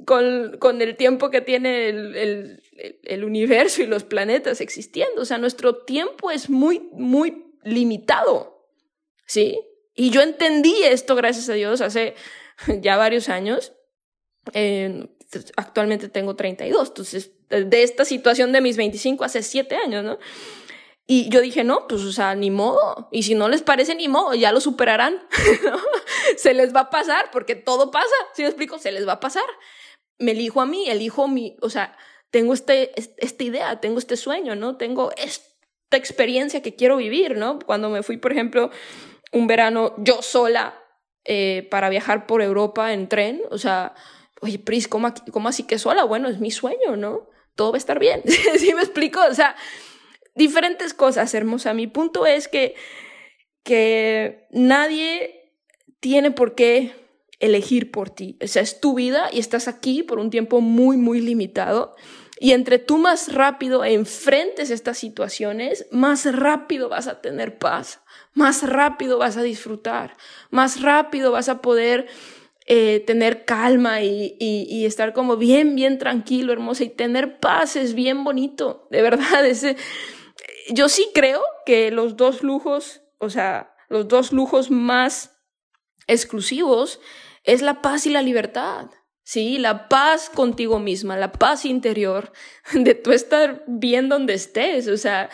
con, 0.04 0.82
el 0.82 0.96
tiempo 0.98 1.30
que 1.30 1.40
tiene 1.40 1.88
el, 1.88 2.62
el, 3.04 3.24
universo 3.24 3.82
y 3.82 3.86
los 3.86 4.04
planetas 4.04 4.60
existiendo. 4.60 5.22
O 5.22 5.24
sea, 5.24 5.38
nuestro 5.38 5.82
tiempo 5.86 6.30
es 6.30 6.50
muy, 6.50 6.90
muy 6.92 7.54
limitado. 7.64 8.66
¿Sí? 9.24 9.58
Y 9.94 10.10
yo 10.10 10.20
entendí 10.20 10.82
esto, 10.82 11.14
gracias 11.14 11.48
a 11.48 11.54
Dios, 11.54 11.80
hace 11.80 12.16
ya 12.82 12.98
varios 12.98 13.30
años. 13.30 13.72
Actualmente 15.56 16.08
tengo 16.08 16.36
32. 16.36 16.88
Entonces, 16.88 17.32
de 17.48 17.82
esta 17.82 18.04
situación 18.04 18.52
de 18.52 18.60
mis 18.60 18.76
25 18.76 19.24
hace 19.24 19.42
7 19.42 19.76
años, 19.76 20.04
¿no? 20.04 20.18
Y 21.10 21.30
yo 21.30 21.40
dije, 21.40 21.64
no, 21.64 21.86
pues, 21.88 22.02
o 22.02 22.12
sea, 22.12 22.34
ni 22.34 22.50
modo. 22.50 23.08
Y 23.10 23.22
si 23.22 23.34
no 23.34 23.48
les 23.48 23.62
parece, 23.62 23.94
ni 23.94 24.08
modo, 24.08 24.34
ya 24.34 24.52
lo 24.52 24.60
superarán. 24.60 25.26
se 26.36 26.52
les 26.52 26.74
va 26.74 26.80
a 26.80 26.90
pasar, 26.90 27.30
porque 27.32 27.54
todo 27.54 27.90
pasa. 27.90 28.14
Si 28.34 28.42
me 28.42 28.48
explico? 28.48 28.78
Se 28.78 28.92
les 28.92 29.08
va 29.08 29.14
a 29.14 29.20
pasar. 29.20 29.44
Me 30.18 30.32
elijo 30.32 30.60
a 30.60 30.66
mí, 30.66 30.90
elijo 30.90 31.26
mi, 31.26 31.56
o 31.62 31.70
sea, 31.70 31.96
tengo 32.30 32.52
este, 32.52 32.92
esta 33.16 33.44
idea, 33.44 33.80
tengo 33.80 33.98
este 33.98 34.18
sueño, 34.18 34.54
¿no? 34.54 34.76
Tengo 34.76 35.10
esta 35.16 35.96
experiencia 35.96 36.60
que 36.60 36.74
quiero 36.74 36.98
vivir, 36.98 37.38
¿no? 37.38 37.58
Cuando 37.58 37.88
me 37.88 38.02
fui, 38.02 38.18
por 38.18 38.32
ejemplo, 38.32 38.70
un 39.32 39.46
verano 39.46 39.94
yo 39.96 40.20
sola 40.20 40.78
eh, 41.24 41.66
para 41.70 41.88
viajar 41.88 42.26
por 42.26 42.42
Europa 42.42 42.92
en 42.92 43.08
tren, 43.08 43.40
o 43.50 43.56
sea, 43.56 43.94
oye, 44.40 44.58
Pris, 44.58 44.88
¿cómo, 44.88 45.12
¿cómo 45.32 45.48
así 45.48 45.64
que 45.64 45.78
sola? 45.78 46.04
Bueno, 46.04 46.28
es 46.28 46.40
mi 46.40 46.50
sueño, 46.50 46.96
¿no? 46.96 47.28
Todo 47.54 47.72
va 47.72 47.76
a 47.76 47.78
estar 47.78 47.98
bien. 47.98 48.22
¿Sí 48.58 48.72
me 48.74 48.82
explico? 48.82 49.20
O 49.28 49.34
sea, 49.34 49.56
diferentes 50.34 50.94
cosas, 50.94 51.34
hermosa. 51.34 51.74
Mi 51.74 51.86
punto 51.86 52.26
es 52.26 52.48
que, 52.48 52.74
que 53.62 54.46
nadie 54.50 55.52
tiene 56.00 56.30
por 56.30 56.54
qué 56.54 56.92
elegir 57.40 57.90
por 57.90 58.10
ti. 58.10 58.38
O 58.42 58.46
sea, 58.46 58.62
es 58.62 58.80
tu 58.80 58.94
vida 58.94 59.28
y 59.32 59.38
estás 59.38 59.68
aquí 59.68 60.02
por 60.02 60.18
un 60.18 60.30
tiempo 60.30 60.60
muy, 60.60 60.96
muy 60.96 61.20
limitado. 61.20 61.94
Y 62.40 62.52
entre 62.52 62.78
tú 62.78 62.98
más 62.98 63.32
rápido 63.32 63.84
enfrentes 63.84 64.70
estas 64.70 64.98
situaciones, 64.98 65.86
más 65.90 66.24
rápido 66.32 66.88
vas 66.88 67.08
a 67.08 67.20
tener 67.20 67.58
paz, 67.58 68.00
más 68.32 68.62
rápido 68.62 69.18
vas 69.18 69.36
a 69.36 69.42
disfrutar, 69.42 70.16
más 70.50 70.80
rápido 70.80 71.32
vas 71.32 71.48
a 71.48 71.60
poder 71.60 72.06
eh, 72.70 73.02
tener 73.06 73.46
calma 73.46 74.02
y, 74.02 74.36
y, 74.38 74.66
y, 74.68 74.84
estar 74.84 75.14
como 75.14 75.38
bien, 75.38 75.74
bien 75.74 75.96
tranquilo, 75.96 76.52
hermosa. 76.52 76.84
Y 76.84 76.90
tener 76.90 77.40
paz 77.40 77.76
es 77.76 77.94
bien 77.94 78.24
bonito, 78.24 78.86
de 78.90 79.00
verdad. 79.00 79.46
Ese, 79.46 79.78
yo 80.68 80.90
sí 80.90 81.08
creo 81.14 81.42
que 81.64 81.90
los 81.90 82.18
dos 82.18 82.42
lujos, 82.42 83.00
o 83.16 83.30
sea, 83.30 83.74
los 83.88 84.06
dos 84.06 84.32
lujos 84.32 84.70
más 84.70 85.40
exclusivos 86.06 87.00
es 87.42 87.62
la 87.62 87.80
paz 87.80 88.04
y 88.04 88.10
la 88.10 88.20
libertad. 88.20 88.90
Sí, 89.24 89.56
la 89.56 89.88
paz 89.88 90.28
contigo 90.28 90.78
misma, 90.78 91.16
la 91.16 91.32
paz 91.32 91.64
interior, 91.64 92.32
de 92.74 92.94
tú 92.94 93.12
estar 93.12 93.64
bien 93.66 94.10
donde 94.10 94.34
estés. 94.34 94.88
O 94.88 94.98
sea, 94.98 95.30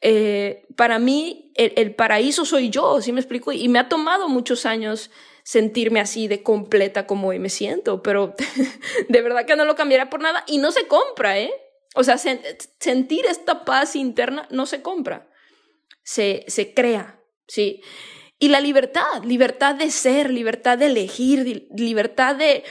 eh, 0.00 0.66
para 0.74 0.98
mí 0.98 1.52
el, 1.54 1.74
el, 1.76 1.94
paraíso 1.94 2.46
soy 2.46 2.70
yo, 2.70 3.02
¿sí 3.02 3.12
me 3.12 3.20
explico? 3.20 3.52
Y 3.52 3.68
me 3.68 3.78
ha 3.78 3.90
tomado 3.90 4.30
muchos 4.30 4.64
años 4.64 5.10
sentirme 5.46 6.00
así 6.00 6.26
de 6.26 6.42
completa 6.42 7.06
como 7.06 7.28
hoy 7.28 7.38
me 7.38 7.50
siento, 7.50 8.02
pero 8.02 8.34
de 9.08 9.22
verdad 9.22 9.46
que 9.46 9.54
no 9.54 9.64
lo 9.64 9.76
cambiaría 9.76 10.10
por 10.10 10.20
nada 10.20 10.42
y 10.48 10.58
no 10.58 10.72
se 10.72 10.88
compra, 10.88 11.38
¿eh? 11.38 11.52
O 11.94 12.02
sea, 12.02 12.18
sentir 12.18 13.26
esta 13.26 13.64
paz 13.64 13.94
interna 13.94 14.48
no 14.50 14.66
se 14.66 14.82
compra, 14.82 15.30
se, 16.02 16.44
se 16.48 16.74
crea, 16.74 17.20
¿sí? 17.46 17.80
Y 18.40 18.48
la 18.48 18.60
libertad, 18.60 19.22
libertad 19.24 19.76
de 19.76 19.92
ser, 19.92 20.30
libertad 20.30 20.78
de 20.78 20.86
elegir, 20.86 21.68
libertad 21.76 22.34
de, 22.34 22.64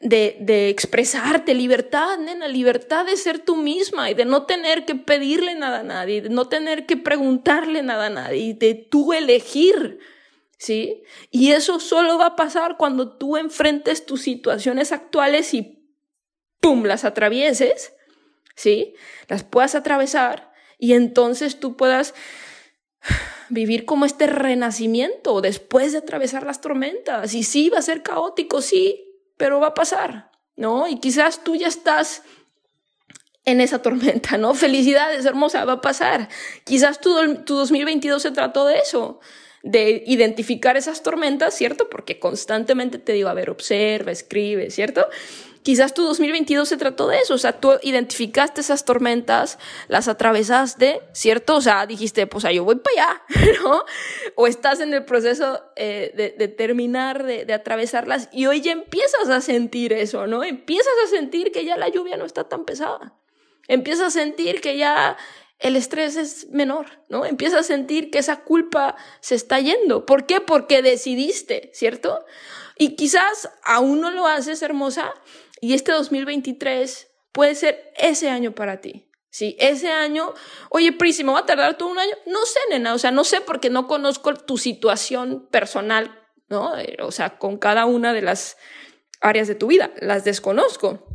de, 0.00 0.36
de, 0.40 0.68
expresarte, 0.68 1.54
libertad, 1.54 2.18
nena, 2.18 2.48
libertad 2.48 3.06
de 3.06 3.16
ser 3.16 3.38
tú 3.38 3.54
misma 3.54 4.10
y 4.10 4.14
de 4.14 4.24
no 4.24 4.46
tener 4.46 4.84
que 4.84 4.96
pedirle 4.96 5.54
nada 5.54 5.78
a 5.78 5.84
nadie, 5.84 6.22
de 6.22 6.28
no 6.30 6.48
tener 6.48 6.86
que 6.86 6.96
preguntarle 6.96 7.84
nada 7.84 8.06
a 8.06 8.10
nadie, 8.10 8.54
de 8.54 8.74
tú 8.74 9.12
elegir, 9.12 10.00
¿sí? 10.58 11.02
Y 11.30 11.52
eso 11.52 11.80
solo 11.80 12.18
va 12.18 12.26
a 12.26 12.36
pasar 12.36 12.76
cuando 12.76 13.16
tú 13.16 13.36
enfrentes 13.36 14.06
tus 14.06 14.22
situaciones 14.22 14.92
actuales 14.92 15.54
y 15.54 15.86
¡pum! 16.60 16.84
las 16.84 17.04
atravieses, 17.04 17.92
¿sí? 18.54 18.94
Las 19.28 19.44
puedas 19.44 19.74
atravesar 19.74 20.52
y 20.78 20.92
entonces 20.94 21.60
tú 21.60 21.76
puedas 21.76 22.14
vivir 23.48 23.84
como 23.84 24.04
este 24.04 24.26
renacimiento 24.26 25.40
después 25.40 25.92
de 25.92 25.98
atravesar 25.98 26.44
las 26.44 26.60
tormentas. 26.60 27.34
Y 27.34 27.42
sí, 27.42 27.70
va 27.70 27.78
a 27.78 27.82
ser 27.82 28.02
caótico, 28.02 28.62
sí, 28.62 29.04
pero 29.36 29.60
va 29.60 29.68
a 29.68 29.74
pasar, 29.74 30.30
¿no? 30.56 30.88
Y 30.88 30.98
quizás 30.98 31.44
tú 31.44 31.54
ya 31.56 31.68
estás 31.68 32.22
en 33.44 33.60
esa 33.60 33.80
tormenta, 33.80 34.38
¿no? 34.38 34.54
Felicidades, 34.54 35.24
hermosa, 35.24 35.64
va 35.64 35.74
a 35.74 35.80
pasar. 35.80 36.28
Quizás 36.64 37.00
tu, 37.00 37.36
tu 37.44 37.54
2022 37.56 38.22
se 38.22 38.30
trató 38.32 38.66
de 38.66 38.78
eso, 38.78 39.20
de 39.66 40.04
identificar 40.06 40.76
esas 40.76 41.02
tormentas, 41.02 41.52
¿cierto? 41.52 41.90
Porque 41.90 42.20
constantemente 42.20 42.98
te 42.98 43.12
digo, 43.12 43.28
a 43.28 43.34
ver, 43.34 43.50
observa, 43.50 44.12
escribe, 44.12 44.70
¿cierto? 44.70 45.08
Quizás 45.64 45.92
tu 45.92 46.04
2022 46.04 46.68
se 46.68 46.76
trató 46.76 47.08
de 47.08 47.18
eso, 47.18 47.34
o 47.34 47.38
sea, 47.38 47.58
tú 47.58 47.72
identificaste 47.82 48.60
esas 48.60 48.84
tormentas, 48.84 49.58
las 49.88 50.06
atravesaste, 50.06 51.00
¿cierto? 51.12 51.56
O 51.56 51.60
sea, 51.60 51.84
dijiste, 51.86 52.28
pues 52.28 52.44
yo 52.54 52.62
voy 52.62 52.76
para 52.76 52.94
allá, 52.94 53.22
¿no? 53.64 53.82
O 54.36 54.46
estás 54.46 54.78
en 54.78 54.94
el 54.94 55.04
proceso 55.04 55.60
eh, 55.74 56.12
de, 56.38 56.46
terminar 56.46 57.24
de, 57.24 57.44
de 57.44 57.52
atravesarlas 57.52 58.28
y 58.30 58.46
hoy 58.46 58.60
ya 58.60 58.70
empiezas 58.70 59.28
a 59.28 59.40
sentir 59.40 59.92
eso, 59.92 60.28
¿no? 60.28 60.44
Empiezas 60.44 60.94
a 61.04 61.08
sentir 61.08 61.50
que 61.50 61.64
ya 61.64 61.76
la 61.76 61.88
lluvia 61.88 62.16
no 62.16 62.24
está 62.24 62.44
tan 62.44 62.64
pesada. 62.64 63.16
Empiezas 63.66 64.06
a 64.06 64.10
sentir 64.10 64.60
que 64.60 64.76
ya 64.76 65.16
el 65.58 65.76
estrés 65.76 66.16
es 66.16 66.48
menor, 66.50 66.86
¿no? 67.08 67.24
Empiezas 67.24 67.60
a 67.60 67.62
sentir 67.62 68.10
que 68.10 68.18
esa 68.18 68.44
culpa 68.44 68.96
se 69.20 69.34
está 69.34 69.58
yendo. 69.60 70.04
¿Por 70.04 70.26
qué? 70.26 70.40
Porque 70.40 70.82
decidiste, 70.82 71.70
¿cierto? 71.72 72.24
Y 72.76 72.96
quizás 72.96 73.50
aún 73.64 74.00
no 74.00 74.10
lo 74.10 74.26
haces, 74.26 74.62
hermosa, 74.62 75.14
y 75.60 75.74
este 75.74 75.92
2023 75.92 77.08
puede 77.32 77.54
ser 77.54 77.92
ese 77.96 78.28
año 78.28 78.54
para 78.54 78.80
ti. 78.80 79.10
Sí, 79.30 79.56
ese 79.58 79.90
año, 79.90 80.32
oye, 80.70 80.92
Pris, 80.92 81.22
¿me 81.22 81.32
va 81.32 81.40
a 81.40 81.46
tardar 81.46 81.76
todo 81.76 81.90
un 81.90 81.98
año? 81.98 82.14
No 82.26 82.44
sé, 82.46 82.58
nena, 82.70 82.94
o 82.94 82.98
sea, 82.98 83.10
no 83.10 83.24
sé 83.24 83.42
porque 83.42 83.68
no 83.68 83.86
conozco 83.86 84.34
tu 84.34 84.56
situación 84.56 85.46
personal, 85.50 86.26
¿no? 86.48 86.78
Eh, 86.78 86.96
o 87.00 87.10
sea, 87.10 87.38
con 87.38 87.58
cada 87.58 87.84
una 87.84 88.14
de 88.14 88.22
las 88.22 88.56
áreas 89.20 89.48
de 89.48 89.54
tu 89.54 89.66
vida, 89.66 89.92
las 90.00 90.24
desconozco. 90.24 91.06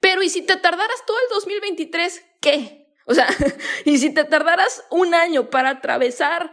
Pero, 0.00 0.22
¿y 0.22 0.30
si 0.30 0.42
te 0.42 0.56
tardaras 0.56 1.04
todo 1.06 1.16
el 1.18 1.34
2023, 1.34 2.24
qué? 2.40 2.81
O 3.06 3.14
sea, 3.14 3.26
¿y 3.84 3.98
si 3.98 4.10
te 4.10 4.24
tardaras 4.24 4.84
un 4.90 5.14
año 5.14 5.50
para 5.50 5.70
atravesar 5.70 6.52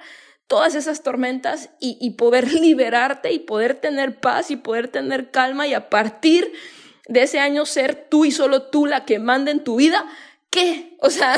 todas 0.49 0.73
esas 0.73 1.03
tormentas 1.03 1.69
y, 1.79 2.09
poder 2.11 2.51
liberarte 2.51 3.31
y 3.31 3.39
poder 3.39 3.75
tener 3.75 4.19
paz 4.19 4.51
y 4.51 4.57
poder 4.57 4.87
tener 4.87 5.31
calma 5.31 5.67
y 5.67 5.75
a 5.75 5.89
partir 5.89 6.51
de 7.07 7.21
ese 7.21 7.39
año 7.39 7.65
ser 7.65 8.07
tú 8.09 8.25
y 8.25 8.31
solo 8.31 8.63
tú 8.63 8.85
la 8.85 9.05
que 9.05 9.19
manda 9.19 9.51
en 9.51 9.63
tu 9.63 9.75
vida, 9.77 10.05
¿qué? 10.49 10.97
O 11.01 11.11
sea, 11.11 11.35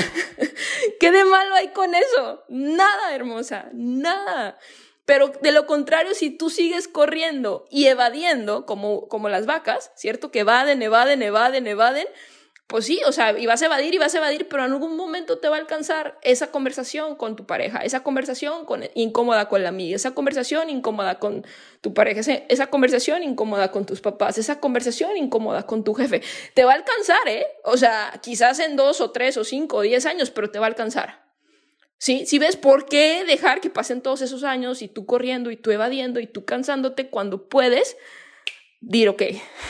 ¿qué 0.99 1.11
de 1.11 1.25
malo 1.25 1.55
hay 1.55 1.69
con 1.69 1.93
eso? 1.93 2.43
Nada, 2.47 3.13
hermosa, 3.13 3.69
nada. 3.73 4.57
Pero 5.05 5.27
de 5.41 5.51
lo 5.51 5.65
contrario, 5.65 6.13
si 6.13 6.29
tú 6.29 6.49
sigues 6.49 6.87
corriendo 6.87 7.65
y 7.69 7.87
evadiendo, 7.87 8.65
como, 8.65 9.09
como 9.09 9.27
las 9.27 9.45
vacas, 9.45 9.91
¿cierto? 9.95 10.31
Que 10.31 10.39
evaden, 10.39 10.81
evaden, 10.81 11.21
evaden, 11.21 11.67
evaden, 11.67 12.07
pues 12.71 12.85
sí, 12.85 13.01
o 13.05 13.11
sea, 13.11 13.37
y 13.37 13.45
vas 13.47 13.61
a 13.61 13.65
evadir 13.65 13.93
y 13.93 13.97
vas 13.97 14.15
a 14.15 14.19
evadir, 14.19 14.47
pero 14.47 14.63
en 14.63 14.71
algún 14.71 14.95
momento 14.95 15.39
te 15.39 15.49
va 15.49 15.57
a 15.57 15.59
alcanzar 15.59 16.17
esa 16.21 16.51
conversación 16.51 17.17
con 17.17 17.35
tu 17.35 17.45
pareja, 17.45 17.79
esa 17.79 18.01
conversación 18.01 18.63
con, 18.63 18.85
incómoda 18.95 19.49
con 19.49 19.61
la 19.61 19.67
amiga, 19.67 19.97
esa 19.97 20.11
conversación 20.11 20.69
incómoda 20.69 21.19
con 21.19 21.45
tu 21.81 21.93
pareja, 21.93 22.21
esa 22.47 22.67
conversación 22.67 23.23
incómoda 23.23 23.71
con 23.71 23.85
tus 23.85 23.99
papás, 23.99 24.37
esa 24.37 24.61
conversación 24.61 25.17
incómoda 25.17 25.63
con 25.63 25.83
tu 25.83 25.93
jefe. 25.93 26.21
Te 26.53 26.63
va 26.63 26.71
a 26.71 26.75
alcanzar, 26.75 27.27
¿eh? 27.27 27.45
O 27.65 27.75
sea, 27.75 28.17
quizás 28.23 28.59
en 28.59 28.77
dos 28.77 29.01
o 29.01 29.11
tres 29.11 29.35
o 29.35 29.43
cinco 29.43 29.75
o 29.75 29.81
diez 29.81 30.05
años, 30.05 30.31
pero 30.31 30.49
te 30.49 30.57
va 30.57 30.67
a 30.67 30.69
alcanzar. 30.69 31.25
¿Sí? 31.97 32.25
Si 32.25 32.39
ves 32.39 32.55
por 32.55 32.85
qué 32.85 33.25
dejar 33.25 33.59
que 33.59 33.69
pasen 33.69 34.01
todos 34.01 34.21
esos 34.21 34.45
años 34.45 34.81
y 34.81 34.87
tú 34.87 35.05
corriendo 35.05 35.51
y 35.51 35.57
tú 35.57 35.71
evadiendo 35.71 36.21
y 36.21 36.25
tú 36.25 36.45
cansándote 36.45 37.09
cuando 37.09 37.49
puedes, 37.49 37.97
dir, 38.81 39.07
ok, 39.09 39.23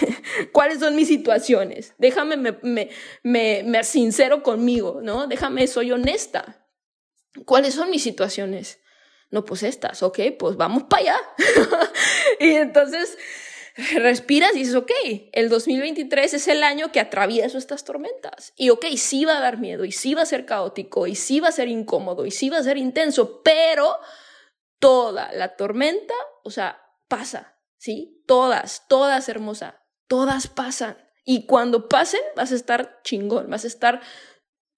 ¿cuáles 0.52 0.80
son 0.80 0.96
mis 0.96 1.08
situaciones? 1.08 1.94
Déjame, 1.98 2.38
me, 2.38 2.58
me, 2.64 2.90
me, 3.22 3.64
me 3.64 3.84
sincero 3.84 4.42
conmigo, 4.42 5.02
¿no? 5.04 5.28
Déjame, 5.28 5.68
soy 5.68 5.92
honesta. 5.92 6.66
¿Cuáles 7.46 7.76
son 7.76 7.90
mis 7.90 8.04
situaciones? 8.04 8.80
No, 9.30 9.46
pues 9.46 9.64
estas, 9.64 10.04
ok, 10.04 10.20
pues 10.38 10.58
vamos 10.58 10.84
para 10.84 11.02
allá. 11.04 11.18
y 12.40 12.52
entonces 12.52 13.18
respiras 13.94 14.54
y 14.56 14.60
dices, 14.60 14.76
ok, 14.76 14.92
el 15.32 15.48
2023 15.50 16.34
es 16.34 16.48
el 16.48 16.64
año 16.64 16.92
que 16.92 17.00
atravieso 17.00 17.58
estas 17.58 17.86
tormentas. 17.86 18.54
Y 18.58 18.70
ok, 18.70 18.86
sí 18.98 19.24
va 19.26 19.38
a 19.38 19.42
dar 19.42 19.58
miedo, 19.58 19.86
y 19.86 19.92
sí 19.92 20.14
va 20.14 20.24
a 20.24 20.26
ser 20.26 20.46
caótico, 20.46 21.08
y 21.08 21.16
sí 21.16 21.40
va 21.40 21.50
a 21.50 21.54
ser 21.54 21.70
incómodo, 21.70 22.26
y 22.26 22.32
sí 22.32 22.50
va 22.50 22.58
a 22.58 22.64
ser 22.64 22.78
intenso, 22.78 23.42
pero 23.42 23.96
toda 24.80 25.32
la 25.34 25.56
tormenta, 25.56 26.14
o 26.44 26.52
sea, 26.52 26.82
pasa, 27.08 27.61
¿sí? 27.82 28.22
Todas, 28.28 28.84
todas 28.88 29.28
hermosa, 29.28 29.82
todas 30.08 30.48
pasan. 30.48 30.98
Y 31.26 31.48
cuando 31.48 31.90
pasen, 31.90 32.22
vas 32.36 32.52
a 32.52 32.56
estar 32.56 33.02
chingón, 33.04 33.50
vas 33.50 33.64
a 33.64 33.68
estar 33.68 34.02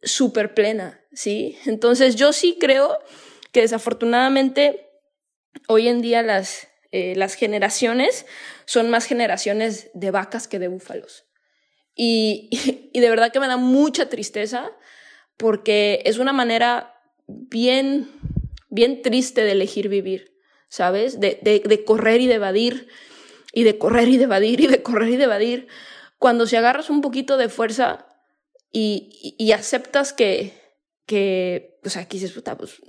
súper 0.02 0.54
plena, 0.54 1.02
¿sí? 1.12 1.58
Entonces 1.66 2.16
yo 2.16 2.32
sí 2.32 2.58
creo 2.60 2.98
que 3.52 3.60
desafortunadamente 3.60 4.90
hoy 5.68 5.90
en 5.90 6.02
día 6.02 6.22
las, 6.22 6.70
eh, 6.92 7.14
las 7.18 7.36
generaciones 7.36 8.26
son 8.66 8.90
más 8.90 9.06
generaciones 9.06 9.92
de 9.94 10.12
vacas 10.12 10.48
que 10.48 10.60
de 10.60 10.70
búfalos. 10.70 11.26
Y, 11.96 12.50
y 12.94 13.00
de 13.02 13.10
verdad 13.10 13.34
que 13.34 13.42
me 13.42 13.48
da 13.48 13.58
mucha 13.58 14.08
tristeza 14.08 14.72
porque 15.36 16.04
es 16.06 16.20
una 16.20 16.32
manera 16.32 16.96
bien, 17.28 18.10
bien 18.70 19.02
triste 19.02 19.44
de 19.44 19.52
elegir 19.52 19.90
vivir. 19.90 20.33
¿Sabes? 20.74 21.20
De, 21.20 21.40
de, 21.44 21.86
correr 21.86 22.20
y 22.20 22.26
de 22.26 22.34
evadir, 22.34 22.88
y 23.52 23.64
de 23.64 23.78
correr 23.78 24.08
y 24.08 24.18
de 24.18 24.24
evadir, 24.24 24.60
y 24.60 24.66
de 24.66 24.82
correr 24.82 25.10
y 25.10 25.18
de 25.18 25.26
evadir. 25.26 25.68
Cuando 26.18 26.48
si 26.48 26.56
agarras 26.56 26.90
un 26.90 27.02
poquito 27.02 27.38
de 27.38 27.48
fuerza 27.48 28.08
y, 28.72 29.36
y, 29.38 29.52
aceptas 29.52 30.14
que, 30.14 30.60
que, 31.06 31.78
o 31.86 31.90
sea, 31.90 32.02
aquí 32.02 32.18
dices, 32.18 32.34
pues, 32.58 32.82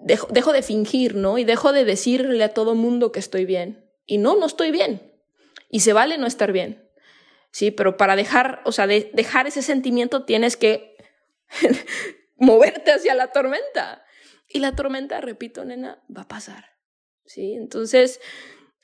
dejo, 0.00 0.26
dejo 0.30 0.52
de 0.52 0.60
fingir, 0.60 1.14
¿no? 1.14 1.38
Y 1.38 1.44
dejo 1.44 1.72
de 1.72 1.86
decirle 1.86 2.44
a 2.44 2.52
todo 2.52 2.74
mundo 2.74 3.10
que 3.10 3.20
estoy 3.20 3.46
bien. 3.46 3.90
Y 4.04 4.18
no, 4.18 4.36
no 4.36 4.44
estoy 4.44 4.70
bien. 4.70 5.14
Y 5.70 5.80
se 5.80 5.94
vale 5.94 6.18
no 6.18 6.26
estar 6.26 6.52
bien. 6.52 6.90
Sí, 7.52 7.70
pero 7.70 7.96
para 7.96 8.16
dejar, 8.16 8.60
o 8.66 8.72
sea, 8.72 8.86
de, 8.86 9.10
dejar 9.14 9.46
ese 9.46 9.62
sentimiento 9.62 10.26
tienes 10.26 10.58
que 10.58 10.94
moverte 12.36 12.92
hacia 12.92 13.14
la 13.14 13.28
tormenta. 13.28 14.04
Y 14.46 14.58
la 14.58 14.76
tormenta, 14.76 15.22
repito, 15.22 15.64
nena, 15.64 16.02
va 16.14 16.22
a 16.22 16.28
pasar. 16.28 16.71
¿Sí? 17.24 17.54
Entonces, 17.54 18.20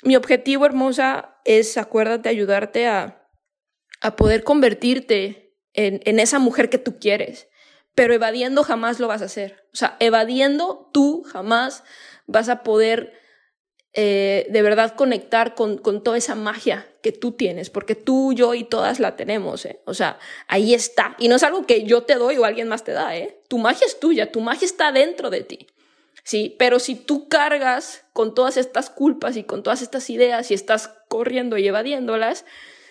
mi 0.02 0.16
objetivo, 0.16 0.66
hermosa, 0.66 1.36
es, 1.44 1.76
acuérdate, 1.76 2.28
ayudarte 2.28 2.86
a, 2.86 3.28
a 4.00 4.16
poder 4.16 4.44
convertirte 4.44 5.56
en, 5.72 6.00
en 6.04 6.20
esa 6.20 6.38
mujer 6.38 6.70
que 6.70 6.78
tú 6.78 6.98
quieres, 6.98 7.48
pero 7.94 8.14
evadiendo 8.14 8.62
jamás 8.62 9.00
lo 9.00 9.08
vas 9.08 9.22
a 9.22 9.26
hacer. 9.26 9.66
O 9.72 9.76
sea, 9.76 9.96
evadiendo 10.00 10.90
tú 10.92 11.24
jamás 11.24 11.84
vas 12.26 12.48
a 12.48 12.62
poder 12.62 13.12
eh, 13.94 14.46
de 14.50 14.62
verdad 14.62 14.94
conectar 14.94 15.54
con, 15.54 15.78
con, 15.78 16.04
toda 16.04 16.18
esa 16.18 16.34
magia 16.34 16.86
que 17.02 17.10
tú 17.10 17.32
tienes, 17.32 17.70
porque 17.70 17.94
tú, 17.94 18.32
yo 18.34 18.54
y 18.54 18.62
todas 18.62 19.00
la 19.00 19.16
tenemos, 19.16 19.64
¿eh? 19.64 19.80
O 19.86 19.94
sea, 19.94 20.18
ahí 20.46 20.74
está. 20.74 21.16
Y 21.18 21.28
no 21.28 21.36
es 21.36 21.42
algo 21.42 21.66
que 21.66 21.84
yo 21.84 22.02
te 22.02 22.14
doy 22.14 22.36
o 22.36 22.44
alguien 22.44 22.68
más 22.68 22.84
te 22.84 22.92
da, 22.92 23.16
¿eh? 23.16 23.42
Tu 23.48 23.58
magia 23.58 23.86
es 23.86 23.98
tuya, 23.98 24.30
tu 24.30 24.40
magia 24.40 24.66
está 24.66 24.92
dentro 24.92 25.30
de 25.30 25.40
ti. 25.40 25.66
¿Sí? 26.24 26.56
Pero 26.58 26.78
si 26.78 26.94
tú 26.94 27.28
cargas 27.28 28.04
con 28.12 28.34
todas 28.34 28.56
estas 28.56 28.90
culpas 28.90 29.36
y 29.36 29.44
con 29.44 29.62
todas 29.62 29.82
estas 29.82 30.08
ideas 30.10 30.50
y 30.50 30.54
estás 30.54 30.94
corriendo 31.08 31.58
y 31.58 31.66
evadiéndolas, 31.66 32.44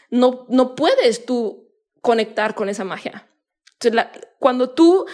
no, 0.10 0.46
no 0.50 0.76
puedes 0.76 1.26
tú 1.26 1.72
conectar 2.02 2.56
con 2.56 2.70
esa 2.70 2.84
magia. 2.84 3.28
Entonces, 3.80 4.08
cuando 4.40 4.72
tú 4.72 5.06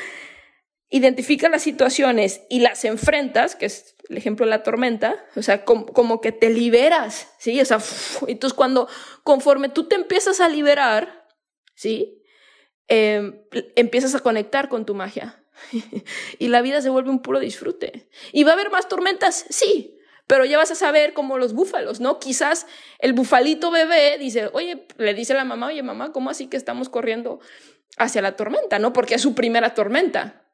identificas 0.90 1.50
las 1.50 1.64
situaciones 1.64 2.44
y 2.50 2.60
las 2.60 2.86
enfrentas, 2.86 3.56
que 3.56 3.66
es 3.66 3.96
el 4.10 4.18
ejemplo 4.18 4.46
de 4.46 4.52
la 4.52 4.62
tormenta, 4.62 5.26
o 5.36 5.42
sea, 5.42 5.66
como, 5.66 6.22
que 6.22 6.32
te 6.32 6.52
liberas, 6.52 7.34
¿sí? 7.40 7.60
O 7.60 7.66
sea, 7.66 7.80
entonces 8.28 8.56
cuando, 8.56 8.88
conforme 9.24 9.70
tú 9.70 9.88
te 9.88 9.96
empiezas 9.96 10.40
a 10.40 10.50
liberar, 10.50 11.28
¿sí? 11.74 12.22
Em, 12.88 13.42
empiezas 13.76 14.14
a 14.14 14.20
conectar 14.20 14.70
con 14.70 14.86
tu 14.86 14.94
magia. 14.94 15.43
y 16.40 16.48
la 16.48 16.62
vida 16.62 16.82
se 16.82 16.90
vuelve 16.90 17.10
un 17.10 17.22
puro 17.22 17.40
disfrute. 17.40 18.10
¿Y 18.32 18.44
va 18.44 18.52
a 18.52 18.54
haber 18.54 18.72
más 18.72 18.88
tormentas? 18.88 19.46
Sí, 19.50 20.00
pero 20.28 20.46
ya 20.46 20.58
vas 20.58 20.72
a 20.72 20.76
saber 20.76 21.14
como 21.14 21.38
los 21.38 21.54
búfalos, 21.54 22.00
¿no? 22.00 22.20
Quizás 22.20 22.66
el 23.00 23.14
bufalito 23.14 23.72
bebé 23.72 24.18
dice, 24.18 24.50
oye, 24.54 24.88
le 24.98 25.14
dice 25.14 25.34
a 25.34 25.38
la 25.38 25.46
mamá, 25.46 25.68
oye, 25.68 25.84
mamá, 25.84 26.12
¿cómo 26.12 26.30
así 26.30 26.48
que 26.48 26.58
estamos 26.58 26.90
corriendo 26.90 27.40
hacia 27.98 28.22
la 28.22 28.36
tormenta, 28.36 28.80
¿no? 28.80 28.94
Porque 28.94 29.16
es 29.16 29.22
su 29.22 29.36
primera 29.36 29.74
tormenta. 29.74 30.46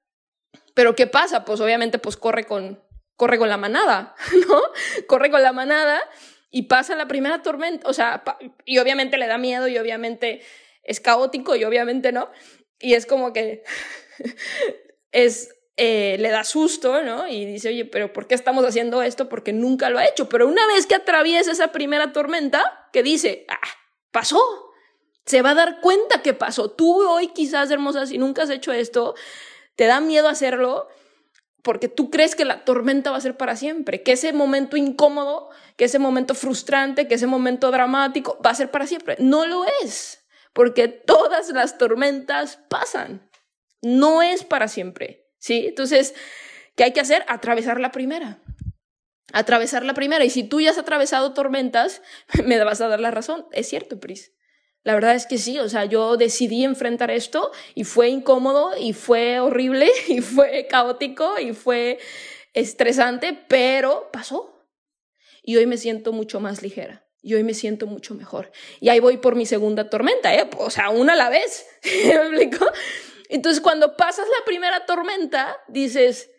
Pero 0.74 0.96
¿qué 0.96 1.08
pasa? 1.08 1.46
Pues 1.46 1.60
obviamente 1.62 2.00
pues 2.00 2.18
corre 2.18 2.46
con, 2.46 2.84
corre 3.16 3.38
con 3.38 3.50
la 3.50 3.58
manada, 3.58 4.16
¿no? 4.48 4.62
Corre 5.08 5.30
con 5.30 5.44
la 5.44 5.54
manada 5.54 6.02
y 6.52 6.64
pasa 6.64 6.96
la 6.96 7.08
primera 7.08 7.42
tormenta, 7.44 7.88
o 7.88 7.94
sea, 7.94 8.24
y 8.66 8.80
obviamente 8.80 9.18
le 9.18 9.28
da 9.28 9.38
miedo 9.38 9.68
y 9.68 9.78
obviamente 9.78 10.42
es 10.84 11.00
caótico 11.00 11.56
y 11.56 11.64
obviamente 11.64 12.12
no. 12.12 12.32
Y 12.80 12.96
es 12.96 13.06
como 13.06 13.34
que 13.34 13.64
es, 15.12 15.56
eh, 15.78 16.18
le 16.20 16.30
da 16.30 16.44
susto, 16.44 17.02
¿no? 17.04 17.28
Y 17.28 17.46
dice, 17.46 17.70
oye, 17.70 17.86
pero 17.86 18.14
¿por 18.14 18.28
qué 18.28 18.36
estamos 18.36 18.66
haciendo 18.66 19.02
esto? 19.02 19.30
Porque 19.30 19.54
nunca 19.54 19.90
lo 19.90 20.00
ha 20.00 20.06
hecho. 20.06 20.30
Pero 20.30 20.48
una 20.48 20.66
vez 20.68 20.86
que 20.86 20.96
atraviesa 20.96 21.52
esa 21.52 21.72
primera 21.72 22.12
tormenta, 22.12 22.90
que 22.92 23.04
dice, 23.04 23.46
ah, 23.50 23.60
pasó, 24.12 24.42
se 25.26 25.42
va 25.42 25.52
a 25.52 25.56
dar 25.56 25.80
cuenta 25.82 26.22
que 26.22 26.34
pasó. 26.34 26.72
Tú 26.72 27.02
hoy 27.08 27.28
quizás, 27.28 27.72
hermosa, 27.72 28.06
si 28.06 28.18
nunca 28.18 28.44
has 28.44 28.50
hecho 28.50 28.72
esto, 28.72 29.16
te 29.76 29.86
da 29.86 30.00
miedo 30.02 30.28
hacerlo 30.28 30.88
porque 31.62 31.88
tú 31.88 32.10
crees 32.10 32.36
que 32.36 32.46
la 32.46 32.64
tormenta 32.64 33.12
va 33.12 33.18
a 33.18 33.22
ser 33.22 33.38
para 33.38 33.56
siempre, 33.56 34.02
que 34.02 34.14
ese 34.14 34.34
momento 34.34 34.78
incómodo, 34.78 35.50
que 35.76 35.86
ese 35.86 36.00
momento 36.00 36.34
frustrante, 36.34 37.08
que 37.08 37.16
ese 37.16 37.28
momento 37.28 37.70
dramático 37.72 38.40
va 38.46 38.52
a 38.52 38.56
ser 38.56 38.72
para 38.72 38.88
siempre. 38.88 39.18
No 39.20 39.46
lo 39.46 39.66
es, 39.84 40.26
porque 40.54 40.88
todas 40.88 41.50
las 41.50 41.78
tormentas 41.78 42.60
pasan. 42.70 43.29
No 43.82 44.22
es 44.22 44.44
para 44.44 44.68
siempre, 44.68 45.28
¿sí? 45.38 45.68
Entonces, 45.68 46.14
¿qué 46.76 46.86
hay 46.86 46.94
que 46.94 47.00
hacer? 47.00 47.24
Atravesar 47.28 47.80
la 47.80 47.92
primera. 47.92 48.42
Atravesar 49.32 49.84
la 49.84 49.94
primera. 49.94 50.26
Y 50.26 50.30
si 50.30 50.44
tú 50.44 50.60
ya 50.60 50.72
has 50.72 50.78
atravesado 50.78 51.34
tormentas, 51.34 52.02
me 52.46 52.64
vas 52.64 52.82
a 52.82 52.88
dar 52.88 53.00
la 53.00 53.12
razón. 53.12 53.46
Es 53.52 53.70
cierto, 53.70 54.00
Pris. 54.00 54.34
La 54.84 54.94
verdad 54.94 55.14
es 55.14 55.26
que 55.26 55.38
sí, 55.38 55.60
o 55.60 55.68
sea, 55.68 55.86
yo 55.86 56.16
decidí 56.16 56.64
enfrentar 56.64 57.12
esto 57.12 57.52
y 57.76 57.84
fue 57.84 58.08
incómodo 58.08 58.78
y 58.78 58.94
fue 58.94 59.40
horrible 59.40 59.90
y 60.08 60.22
fue 60.22 60.68
caótico 60.68 61.38
y 61.38 61.54
fue 61.54 62.00
estresante, 62.54 63.38
pero 63.48 64.10
pasó. 64.12 64.68
Y 65.44 65.58
hoy 65.58 65.66
me 65.66 65.78
siento 65.78 66.14
mucho 66.14 66.40
más 66.40 66.62
ligera 66.62 67.06
y 67.22 67.34
hoy 67.34 67.44
me 67.44 67.54
siento 67.54 67.88
mucho 67.88 68.16
mejor. 68.16 68.52
Y 68.80 68.90
ahí 68.90 69.00
voy 69.00 69.18
por 69.18 69.36
mi 69.36 69.46
segunda 69.46 69.90
tormenta, 69.90 70.34
¿eh? 70.34 70.50
O 70.58 70.70
sea, 70.70 70.90
una 70.90 71.14
a 71.14 71.18
la 71.18 71.30
vez. 71.30 71.66
¿Me 71.84 72.14
explico? 72.14 72.66
Entonces, 73.30 73.62
cuando 73.62 73.96
pasas 73.96 74.28
la 74.28 74.46
primera 74.46 74.86
tormenta, 74.86 75.56
dices, 75.70 76.32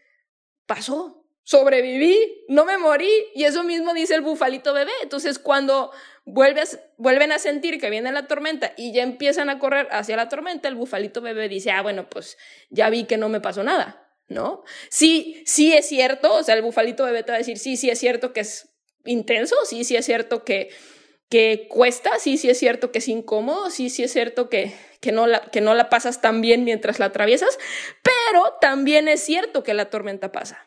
pasó, 0.66 1.24
sobreviví, 1.44 2.44
no 2.48 2.64
me 2.66 2.76
morí. 2.76 3.11
Y 3.35 3.44
eso 3.44 3.64
mismo 3.64 3.94
dice 3.94 4.14
el 4.14 4.20
bufalito 4.20 4.74
bebé. 4.74 4.92
Entonces, 5.03 5.38
cuando 5.38 5.92
vuelves, 6.24 6.81
vuelven 6.96 7.33
a 7.33 7.38
sentir 7.38 7.81
que 7.81 7.90
viene 7.90 8.12
la 8.12 8.26
tormenta 8.26 8.72
y 8.76 8.92
ya 8.92 9.03
empiezan 9.03 9.50
a 9.50 9.59
correr 9.59 9.88
hacia 9.90 10.16
la 10.16 10.29
tormenta, 10.29 10.68
el 10.68 10.74
bufalito 10.74 11.20
bebé 11.20 11.48
dice, 11.48 11.70
ah, 11.70 11.83
bueno, 11.83 12.09
pues 12.09 12.38
ya 12.70 12.90
vi 12.90 13.05
que 13.05 13.16
no 13.16 13.29
me 13.29 13.40
pasó 13.40 13.62
nada, 13.62 14.09
¿no? 14.29 14.62
Sí, 14.90 15.42
sí 15.46 15.72
es 15.72 15.88
cierto, 15.88 16.35
o 16.35 16.42
sea, 16.42 16.55
el 16.55 16.62
bufalito 16.62 17.05
bebé 17.05 17.22
te 17.22 17.33
va 17.33 17.37
a 17.37 17.38
decir, 17.38 17.59
sí, 17.59 17.76
sí 17.76 17.90
es 17.90 17.98
cierto 17.98 18.33
que 18.33 18.40
es 18.40 18.68
intenso, 19.05 19.57
sí, 19.64 19.85
sí 19.85 19.96
es 19.96 20.05
cierto 20.05 20.44
que, 20.44 20.70
que 21.31 21.69
cuesta, 21.69 22.19
sí, 22.19 22.37
sí 22.37 22.51
es 22.51 22.59
cierto 22.59 22.90
que 22.90 22.99
es 22.99 23.09
incómodo, 23.09 23.71
sí, 23.71 23.88
sí 23.88 24.03
es 24.03 24.12
cierto 24.12 24.51
que, 24.51 24.75
que, 25.01 25.12
no 25.12 25.29
la, 25.29 25.40
que 25.40 25.61
no 25.61 25.75
la 25.75 25.88
pasas 25.88 26.21
tan 26.21 26.40
bien 26.40 26.64
mientras 26.64 26.99
la 26.99 27.07
atraviesas, 27.07 27.57
pero 28.03 28.57
también 28.61 29.07
es 29.07 29.21
cierto 29.21 29.62
que 29.62 29.73
la 29.73 29.90
tormenta 29.90 30.33
pasa. 30.33 30.66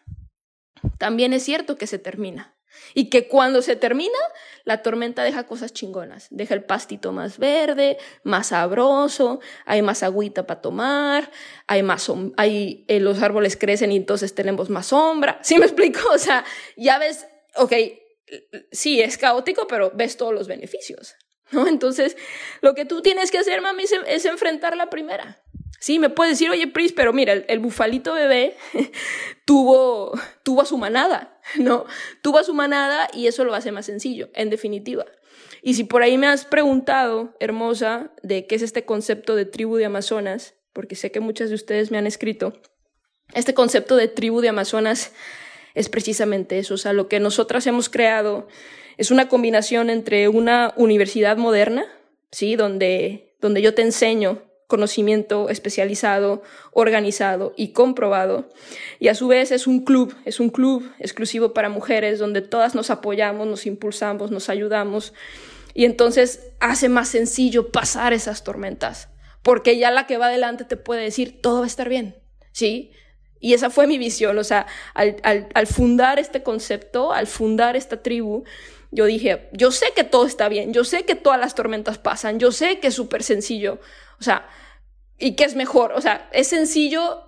También 0.97 1.33
es 1.33 1.43
cierto 1.43 1.77
que 1.77 1.85
se 1.85 1.99
termina. 1.99 2.55
Y 2.93 3.09
que 3.09 3.27
cuando 3.27 3.61
se 3.61 3.75
termina, 3.75 4.17
la 4.63 4.81
tormenta 4.81 5.23
deja 5.23 5.45
cosas 5.45 5.73
chingonas. 5.73 6.27
Deja 6.31 6.53
el 6.53 6.63
pastito 6.63 7.11
más 7.11 7.37
verde, 7.37 7.97
más 8.23 8.47
sabroso, 8.47 9.41
hay 9.65 9.81
más 9.81 10.01
agüita 10.01 10.47
para 10.47 10.61
tomar, 10.61 11.29
hay 11.67 11.83
más, 11.83 12.11
hay, 12.37 12.85
eh, 12.87 12.99
los 12.99 13.21
árboles 13.21 13.57
crecen 13.57 13.91
y 13.91 13.97
entonces 13.97 14.33
tenemos 14.33 14.69
más 14.69 14.87
sombra. 14.87 15.39
¿Sí 15.41 15.59
me 15.59 15.65
explico? 15.65 15.99
O 16.13 16.17
sea, 16.17 16.45
ya 16.77 16.99
ves, 16.99 17.27
ok, 17.55 17.73
sí, 18.71 19.01
es 19.01 19.17
caótico, 19.17 19.67
pero 19.67 19.91
ves 19.95 20.17
todos 20.17 20.33
los 20.33 20.47
beneficios. 20.47 21.15
¿no? 21.51 21.67
Entonces, 21.67 22.17
lo 22.61 22.73
que 22.75 22.85
tú 22.85 23.01
tienes 23.01 23.31
que 23.31 23.37
hacer, 23.37 23.61
mami, 23.61 23.83
es 24.07 24.25
enfrentar 24.25 24.75
la 24.75 24.89
primera. 24.89 25.43
Sí, 25.83 25.99
me 25.99 26.09
puedes 26.09 26.35
decir, 26.35 26.49
oye, 26.49 26.67
Pris, 26.67 26.93
pero 26.93 27.11
mira, 27.11 27.33
el, 27.33 27.59
bufalito 27.59 28.13
bebé 28.13 28.55
tuvo, 29.45 30.17
tuvo 30.43 30.61
a 30.61 30.65
su 30.65 30.77
manada, 30.77 31.41
¿no? 31.57 31.85
Tuvo 32.21 32.37
a 32.37 32.45
su 32.45 32.53
manada 32.53 33.09
y 33.13 33.27
eso 33.27 33.43
lo 33.43 33.53
hace 33.53 33.73
más 33.73 33.85
sencillo, 33.85 34.29
en 34.33 34.49
definitiva. 34.49 35.05
Y 35.61 35.73
si 35.73 35.83
por 35.83 36.01
ahí 36.01 36.17
me 36.17 36.27
has 36.27 36.45
preguntado, 36.45 37.35
hermosa, 37.41 38.13
de 38.21 38.47
qué 38.47 38.55
es 38.55 38.61
este 38.61 38.85
concepto 38.85 39.35
de 39.35 39.43
tribu 39.43 39.75
de 39.75 39.83
Amazonas, 39.83 40.55
porque 40.71 40.95
sé 40.95 41.11
que 41.11 41.19
muchas 41.19 41.49
de 41.49 41.55
ustedes 41.55 41.91
me 41.91 41.97
han 41.97 42.07
escrito, 42.07 42.53
este 43.33 43.53
concepto 43.53 43.97
de 43.97 44.07
tribu 44.07 44.39
de 44.39 44.47
Amazonas 44.47 45.11
es 45.73 45.89
precisamente 45.89 46.59
eso, 46.59 46.75
o 46.75 46.77
sea, 46.77 46.93
lo 46.93 47.07
que 47.07 47.19
nosotras 47.19 47.65
hemos 47.67 47.89
creado 47.89 48.47
es 48.97 49.11
una 49.11 49.27
combinación 49.27 49.89
entre 49.89 50.27
una 50.27 50.73
universidad 50.77 51.37
moderna, 51.37 51.85
¿sí? 52.31 52.55
Donde, 52.55 53.35
donde 53.39 53.61
yo 53.61 53.73
te 53.73 53.81
enseño 53.81 54.41
conocimiento 54.67 55.49
especializado, 55.49 56.41
organizado 56.71 57.53
y 57.55 57.73
comprobado. 57.73 58.49
Y 58.97 59.07
a 59.09 59.13
su 59.13 59.27
vez 59.27 59.51
es 59.51 59.67
un 59.67 59.83
club, 59.83 60.15
es 60.25 60.39
un 60.39 60.49
club 60.49 60.91
exclusivo 60.97 61.53
para 61.53 61.69
mujeres 61.69 62.17
donde 62.17 62.41
todas 62.41 62.73
nos 62.73 62.89
apoyamos, 62.89 63.45
nos 63.45 63.67
impulsamos, 63.67 64.31
nos 64.31 64.49
ayudamos. 64.49 65.13
Y 65.75 65.85
entonces 65.85 66.51
hace 66.59 66.89
más 66.89 67.09
sencillo 67.09 67.71
pasar 67.71 68.13
esas 68.13 68.43
tormentas, 68.43 69.09
porque 69.43 69.77
ya 69.77 69.91
la 69.91 70.07
que 70.07 70.17
va 70.17 70.27
adelante 70.27 70.65
te 70.65 70.77
puede 70.77 71.03
decir, 71.03 71.39
todo 71.41 71.59
va 71.59 71.65
a 71.65 71.67
estar 71.67 71.87
bien, 71.87 72.15
¿sí? 72.51 72.91
Y 73.43 73.53
esa 73.53 73.69
fue 73.69 73.87
mi 73.87 73.97
visión, 73.97 74.37
o 74.37 74.43
sea, 74.45 74.67
al, 74.93 75.67
fundar 75.67 76.17
este 76.17 76.43
concepto, 76.43 77.11
al 77.11 77.27
fundar 77.27 77.75
esta 77.75 78.01
tribu, 78.01 78.45
yo 78.89 79.03
dije, 79.03 79.49
yo 79.51 79.69
sé 79.71 79.87
que 79.93 80.05
todo 80.05 80.25
está 80.25 80.47
bien, 80.47 80.71
yo 80.71 80.85
sé 80.85 81.03
que 81.03 81.15
todas 81.15 81.37
las 81.37 81.53
tormentas 81.53 81.97
pasan, 81.97 82.39
yo 82.39 82.53
sé 82.53 82.79
que 82.79 82.87
es 82.87 82.93
súper 82.93 83.21
sencillo. 83.21 83.81
O 84.17 84.23
sea, 84.23 84.47
y 85.19 85.35
qué 85.35 85.43
es 85.43 85.55
mejor. 85.55 85.91
O 85.91 85.99
sea, 85.99 86.29
es 86.31 86.47
sencillo 86.47 87.21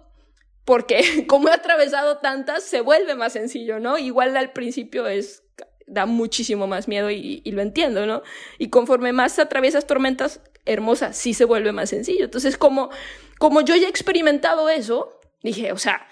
porque 0.64 1.26
como 1.28 1.50
he 1.50 1.52
atravesado 1.52 2.20
tantas, 2.20 2.64
se 2.64 2.80
vuelve 2.80 3.16
más 3.16 3.34
sencillo, 3.34 3.82
¿no? 3.82 3.98
Igual 3.98 4.38
al 4.38 4.54
principio 4.54 5.08
es 5.08 5.44
da 5.86 6.06
muchísimo 6.06 6.66
más 6.66 6.88
miedo 6.88 7.12
y, 7.12 7.42
lo 7.52 7.62
entiendo, 7.62 8.06
¿no? 8.06 8.24
Y 8.58 8.70
conforme 8.70 9.12
más 9.12 9.38
atraviesas 9.38 9.86
tormentas 9.86 10.40
hermosas, 10.64 11.18
sí 11.18 11.34
se 11.34 11.44
vuelve 11.44 11.74
más 11.74 11.90
sencillo. 11.90 12.24
Entonces, 12.24 12.58
como, 12.58 12.90
como 13.38 13.60
yo 13.60 13.76
ya 13.76 13.88
he 13.88 13.90
experimentado 13.90 14.70
eso, 14.70 15.15
dije, 15.46 15.72
o 15.72 15.78
sea, 15.78 16.08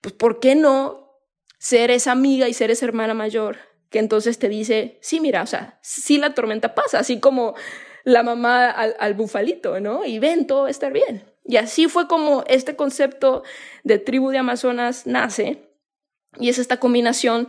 pues 0.00 0.14
¿por 0.14 0.40
qué 0.40 0.54
no 0.54 1.02
ser 1.58 1.90
esa 1.90 2.12
amiga 2.12 2.48
y 2.48 2.54
ser 2.54 2.70
esa 2.70 2.86
hermana 2.86 3.14
mayor 3.14 3.58
que 3.92 3.98
entonces 3.98 4.38
te 4.38 4.48
dice, 4.48 4.98
sí, 5.00 5.20
mira, 5.20 5.42
o 5.42 5.46
sea, 5.46 5.78
sí 5.82 6.18
la 6.18 6.34
tormenta 6.34 6.74
pasa, 6.74 6.98
así 6.98 7.20
como 7.20 7.54
la 8.04 8.22
mamá 8.22 8.70
al, 8.70 9.14
bufalito, 9.14 9.78
¿no? 9.78 10.04
Y 10.04 10.18
ven, 10.18 10.46
todo 10.46 10.62
va 10.62 10.68
a 10.68 10.70
estar 10.70 10.92
bien. 10.92 11.24
Y 11.44 11.56
así 11.56 11.88
fue 11.88 12.08
como 12.08 12.42
este 12.48 12.74
concepto 12.74 13.44
de 13.84 13.98
tribu 13.98 14.30
de 14.30 14.38
Amazonas 14.38 15.06
nace. 15.06 15.68
Y 16.38 16.48
es 16.48 16.58
esta 16.58 16.78
combinación 16.78 17.48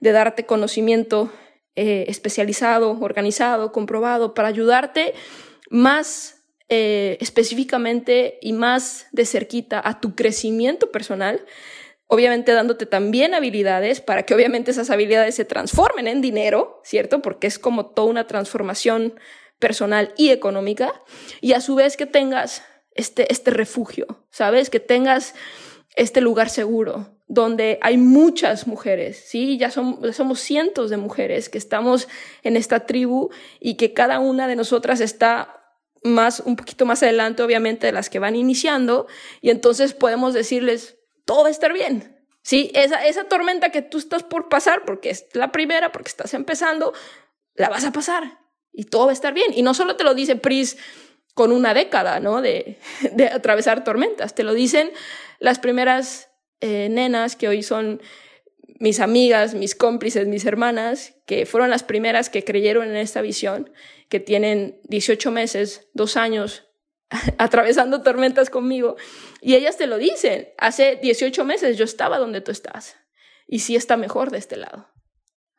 de 0.00 0.12
darte 0.12 0.44
conocimiento 0.44 1.32
eh, 1.76 2.04
especializado, 2.08 2.98
organizado, 3.00 3.72
comprobado, 3.72 4.34
para 4.34 4.48
ayudarte 4.48 5.14
más 5.70 6.33
eh, 6.68 7.18
específicamente 7.20 8.38
y 8.40 8.52
más 8.52 9.06
de 9.12 9.26
cerquita 9.26 9.80
a 9.84 10.00
tu 10.00 10.14
crecimiento 10.14 10.90
personal, 10.90 11.44
obviamente 12.06 12.52
dándote 12.52 12.86
también 12.86 13.34
habilidades 13.34 14.00
para 14.00 14.24
que 14.24 14.34
obviamente 14.34 14.70
esas 14.70 14.90
habilidades 14.90 15.34
se 15.34 15.44
transformen 15.44 16.08
en 16.08 16.20
dinero, 16.20 16.80
¿cierto? 16.84 17.22
Porque 17.22 17.46
es 17.46 17.58
como 17.58 17.86
toda 17.86 18.08
una 18.08 18.26
transformación 18.26 19.14
personal 19.58 20.12
y 20.16 20.30
económica, 20.30 20.92
y 21.40 21.52
a 21.52 21.60
su 21.60 21.74
vez 21.74 21.96
que 21.96 22.06
tengas 22.06 22.62
este, 22.94 23.32
este 23.32 23.50
refugio, 23.50 24.26
¿sabes? 24.30 24.70
Que 24.70 24.80
tengas 24.80 25.34
este 25.96 26.20
lugar 26.20 26.50
seguro, 26.50 27.14
donde 27.26 27.78
hay 27.80 27.96
muchas 27.96 28.66
mujeres, 28.66 29.24
¿sí? 29.26 29.56
Ya, 29.58 29.70
somos 29.70 30.40
cientos 30.40 30.90
de 30.90 30.96
mujeres 30.96 31.48
que 31.48 31.58
estamos 31.58 32.08
en 32.42 32.56
esta 32.56 32.86
tribu 32.86 33.30
y 33.60 33.76
que 33.76 33.92
cada 33.92 34.18
una 34.18 34.48
de 34.48 34.56
nosotras 34.56 35.00
está 35.00 35.63
más, 36.04 36.40
un 36.40 36.54
poquito 36.54 36.86
más 36.86 37.02
adelante, 37.02 37.42
obviamente, 37.42 37.86
de 37.86 37.92
las 37.92 38.10
que 38.10 38.20
van 38.20 38.36
iniciando, 38.36 39.08
y 39.40 39.50
entonces 39.50 39.94
podemos 39.94 40.34
decirles, 40.34 40.98
todo 41.24 41.42
va 41.42 41.48
a 41.48 41.50
estar 41.50 41.72
bien, 41.72 42.24
¿sí? 42.42 42.70
Esa, 42.74 43.04
esa 43.06 43.24
tormenta 43.24 43.70
que 43.70 43.82
tú 43.82 43.98
estás 43.98 44.22
por 44.22 44.48
pasar, 44.48 44.84
porque 44.84 45.10
es 45.10 45.26
la 45.32 45.50
primera, 45.50 45.90
porque 45.90 46.10
estás 46.10 46.34
empezando, 46.34 46.92
la 47.54 47.70
vas 47.70 47.84
a 47.84 47.92
pasar, 47.92 48.38
y 48.72 48.84
todo 48.84 49.06
va 49.06 49.10
a 49.10 49.14
estar 49.14 49.32
bien. 49.32 49.52
Y 49.54 49.62
no 49.62 49.74
solo 49.74 49.96
te 49.96 50.04
lo 50.04 50.14
dice 50.14 50.36
Pris 50.36 50.76
con 51.34 51.50
una 51.50 51.74
década, 51.74 52.20
¿no? 52.20 52.42
De, 52.42 52.78
de 53.12 53.28
atravesar 53.28 53.82
tormentas, 53.82 54.34
te 54.34 54.44
lo 54.44 54.52
dicen 54.52 54.92
las 55.40 55.58
primeras 55.58 56.28
eh, 56.60 56.88
nenas 56.90 57.34
que 57.34 57.48
hoy 57.48 57.62
son 57.62 58.00
mis 58.84 59.00
amigas, 59.00 59.54
mis 59.54 59.74
cómplices, 59.74 60.26
mis 60.26 60.44
hermanas, 60.44 61.14
que 61.24 61.46
fueron 61.46 61.70
las 61.70 61.82
primeras 61.82 62.28
que 62.28 62.44
creyeron 62.44 62.86
en 62.90 62.96
esta 62.96 63.22
visión, 63.22 63.72
que 64.10 64.20
tienen 64.20 64.78
18 64.84 65.30
meses, 65.30 65.88
dos 65.94 66.18
años 66.18 66.68
atravesando 67.38 68.02
tormentas 68.02 68.50
conmigo, 68.50 68.96
y 69.40 69.54
ellas 69.54 69.78
te 69.78 69.86
lo 69.86 69.96
dicen, 69.96 70.50
hace 70.58 70.96
18 71.02 71.46
meses 71.46 71.78
yo 71.78 71.86
estaba 71.86 72.18
donde 72.18 72.42
tú 72.42 72.52
estás, 72.52 72.96
y 73.46 73.60
sí 73.60 73.74
está 73.74 73.96
mejor 73.96 74.30
de 74.30 74.36
este 74.36 74.58
lado. 74.58 74.86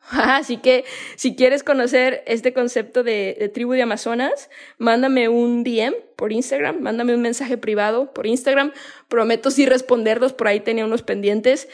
Así 0.11 0.57
que 0.57 0.85
si 1.15 1.35
quieres 1.35 1.63
conocer 1.63 2.23
este 2.27 2.53
concepto 2.53 3.01
de, 3.01 3.49
tribu 3.55 3.73
de 3.73 3.81
Amazonas, 3.81 4.51
mándame 4.77 5.29
un 5.29 5.63
DM 5.63 5.95
por 6.15 6.31
Instagram, 6.31 6.79
mándame 6.79 7.15
un 7.15 7.23
mensaje 7.23 7.57
privado 7.57 8.13
por 8.13 8.27
Instagram. 8.27 8.71
Prometo 9.07 9.49
sí 9.49 9.65
responderlos, 9.65 10.33
por 10.33 10.47
ahí 10.47 10.59
tenía 10.59 10.85
unos 10.85 11.01
pendientes. 11.01 11.69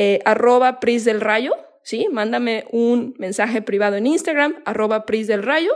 Eh, 0.00 0.20
arroba 0.24 0.78
Pris 0.78 1.04
del 1.04 1.20
Rayo, 1.20 1.56
¿sí? 1.82 2.06
Mándame 2.12 2.66
un 2.70 3.16
mensaje 3.18 3.62
privado 3.62 3.96
en 3.96 4.06
Instagram, 4.06 4.62
arroba 4.64 5.04
Pris 5.06 5.26
del 5.26 5.42
Rayo, 5.42 5.72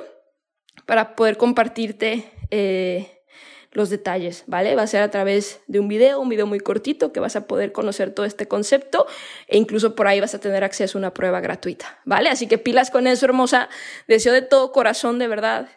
para 0.86 1.16
poder 1.16 1.36
compartirte 1.36 2.30
eh, 2.52 3.24
los 3.72 3.90
detalles, 3.90 4.44
¿vale? 4.46 4.76
Va 4.76 4.82
a 4.82 4.86
ser 4.86 5.02
a 5.02 5.10
través 5.10 5.60
de 5.66 5.80
un 5.80 5.88
video, 5.88 6.20
un 6.20 6.28
video 6.28 6.46
muy 6.46 6.60
cortito 6.60 7.12
que 7.12 7.18
vas 7.18 7.34
a 7.34 7.48
poder 7.48 7.72
conocer 7.72 8.14
todo 8.14 8.24
este 8.24 8.46
concepto 8.46 9.08
e 9.48 9.58
incluso 9.58 9.96
por 9.96 10.06
ahí 10.06 10.20
vas 10.20 10.36
a 10.36 10.40
tener 10.40 10.62
acceso 10.62 10.98
a 10.98 11.00
una 11.00 11.14
prueba 11.14 11.40
gratuita, 11.40 12.00
¿vale? 12.04 12.28
Así 12.28 12.46
que 12.46 12.58
pilas 12.58 12.92
con 12.92 13.08
eso, 13.08 13.26
hermosa. 13.26 13.68
Deseo 14.06 14.32
de 14.32 14.42
todo 14.42 14.70
corazón, 14.70 15.18
de 15.18 15.26
verdad, 15.26 15.68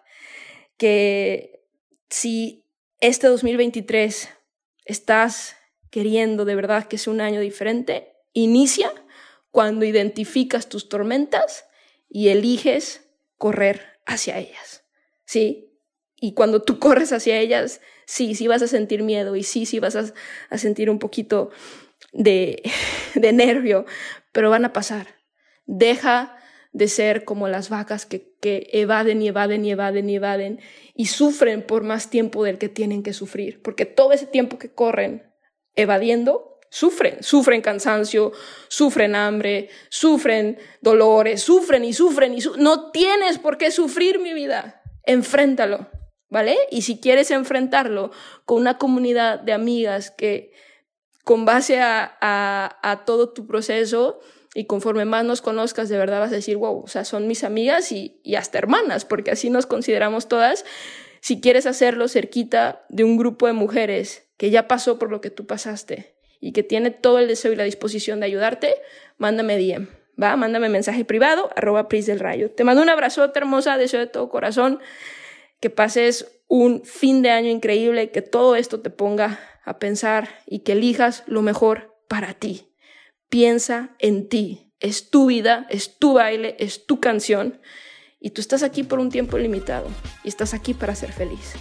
que 0.77 1.63
si 2.11 2.63
este 2.99 3.25
2023 3.25 4.29
estás 4.85 5.55
queriendo 5.89 6.45
de 6.45 6.53
verdad 6.53 6.85
que 6.85 6.99
sea 6.99 7.11
un 7.11 7.21
año 7.21 7.39
diferente, 7.39 8.14
inicia 8.35 8.91
cuando 9.49 9.85
identificas 9.85 10.69
tus 10.69 10.89
tormentas 10.89 11.65
y 12.09 12.27
eliges 12.27 13.09
correr 13.37 13.81
hacia 14.05 14.37
ellas, 14.37 14.83
¿sí? 15.25 15.71
Y 16.17 16.33
cuando 16.33 16.61
tú 16.61 16.77
corres 16.79 17.11
hacia 17.11 17.39
ellas, 17.39 17.81
sí, 18.05 18.35
sí 18.35 18.47
vas 18.47 18.61
a 18.61 18.67
sentir 18.67 19.01
miedo 19.01 19.35
y 19.35 19.43
sí, 19.43 19.65
sí 19.65 19.79
vas 19.79 19.95
a, 19.95 20.57
sentir 20.57 20.89
un 20.89 20.99
poquito 20.99 21.49
de, 22.11 22.61
de 23.15 23.33
nervio, 23.33 23.85
pero 24.31 24.49
van 24.49 24.65
a 24.65 24.73
pasar. 24.73 25.07
Deja 25.65 26.37
de 26.73 26.89
ser 26.89 27.23
como 27.23 27.47
las 27.47 27.69
vacas 27.69 28.05
que, 28.05 28.35
que, 28.41 28.69
evaden 28.73 29.21
y 29.21 29.29
evaden 29.29 29.63
y 29.63 29.71
evaden 29.71 30.09
y 30.09 30.15
evaden 30.15 30.59
y 30.93 31.05
sufren 31.05 31.65
por 31.65 31.83
más 31.83 32.09
tiempo 32.09 32.43
del 32.43 32.57
que 32.57 32.67
tienen 32.67 33.01
que 33.01 33.13
sufrir, 33.13 33.61
porque 33.61 33.85
todo 33.85 34.11
ese 34.11 34.25
tiempo 34.25 34.59
que 34.59 34.73
corren 34.73 35.33
evadiendo, 35.75 36.54
sufren, 36.75 37.23
sufren 37.23 37.61
cansancio, 37.61 38.33
sufren 38.67 39.15
hambre, 39.15 39.69
sufren 39.87 40.57
dolores, 40.81 41.41
sufren 41.41 41.85
y 41.85 41.93
sufren 41.93 42.33
y 42.33 42.39
no 42.57 42.91
tienes 42.91 43.39
por 43.39 43.57
qué 43.57 43.71
sufrir 43.71 44.19
mi 44.19 44.33
vida, 44.33 44.81
enfréntalo. 45.05 45.87
¿vale? 46.29 46.57
Y 46.69 46.81
si 46.81 46.99
quieres 46.99 47.31
enfrentarlo 47.31 48.11
con 48.43 48.59
una 48.59 48.77
comunidad 48.77 49.39
de 49.39 49.53
amigas 49.53 50.11
que 50.11 50.51
con 51.23 51.45
base 51.45 51.79
a, 51.79 53.03
todo 53.05 53.29
tu 53.29 53.47
proceso 53.47 54.19
y 54.53 54.65
conforme 54.65 55.05
más 55.05 55.23
nos 55.23 55.41
conozcas, 55.41 55.87
de 55.87 55.97
verdad 55.97 56.19
vas 56.19 56.33
a 56.33 56.35
decir, 56.35 56.57
wow, 56.57 56.83
o 56.83 56.87
sea, 56.87 57.05
son 57.05 57.27
mis 57.27 57.45
amigas 57.45 57.93
y, 57.93 58.19
y 58.21 58.35
hasta 58.35 58.57
hermanas, 58.57 59.05
porque 59.05 59.31
así 59.31 59.49
nos 59.49 59.65
consideramos 59.65 60.27
todas. 60.27 60.65
Si 61.21 61.39
quieres 61.39 61.67
hacerlo 61.67 62.09
cerquita 62.09 62.85
de 62.89 63.05
un 63.05 63.15
grupo 63.15 63.47
de 63.47 63.53
mujeres 63.53 64.27
que 64.35 64.49
ya 64.49 64.67
pasó 64.67 64.99
por 64.99 65.11
lo 65.11 65.21
que 65.21 65.29
tú 65.29 65.47
pasaste 65.47 66.14
y 66.45 66.51
que 66.51 66.61
tiene 66.61 66.91
todo 66.91 67.17
el 67.17 67.27
deseo 67.27 67.51
y 67.53 67.55
la 67.55 67.63
disposición 67.63 68.19
de 68.19 68.27
ayudarte, 68.27 68.75
mándame 69.17 69.57
DM, 69.57 69.87
¿va? 70.21 70.35
Mándame 70.35 70.69
mensaje 70.69 71.03
privado, 71.03 71.49
arroba 71.55 71.87
Pris 71.87 72.05
del 72.05 72.19
Rayo. 72.19 72.51
Te 72.51 72.63
mando 72.63 72.83
un 72.83 72.89
abrazote 72.89 73.39
hermosa, 73.39 73.79
deseo 73.79 73.99
de 73.99 74.05
todo 74.05 74.29
corazón 74.29 74.79
que 75.59 75.71
pases 75.71 76.39
un 76.47 76.85
fin 76.85 77.23
de 77.23 77.31
año 77.31 77.49
increíble, 77.49 78.11
que 78.11 78.21
todo 78.21 78.55
esto 78.55 78.79
te 78.79 78.91
ponga 78.91 79.39
a 79.63 79.79
pensar 79.79 80.29
y 80.45 80.59
que 80.59 80.73
elijas 80.73 81.23
lo 81.25 81.41
mejor 81.41 81.95
para 82.07 82.35
ti. 82.35 82.75
Piensa 83.27 83.95
en 83.97 84.29
ti. 84.29 84.71
Es 84.79 85.09
tu 85.09 85.25
vida, 85.25 85.65
es 85.71 85.97
tu 85.97 86.13
baile, 86.13 86.57
es 86.59 86.85
tu 86.85 86.99
canción. 86.99 87.59
Y 88.19 88.29
tú 88.29 88.41
estás 88.41 88.61
aquí 88.61 88.83
por 88.83 88.99
un 88.99 89.09
tiempo 89.09 89.39
limitado. 89.39 89.87
Y 90.23 90.27
estás 90.27 90.53
aquí 90.53 90.75
para 90.75 90.93
ser 90.93 91.11
feliz. 91.11 91.53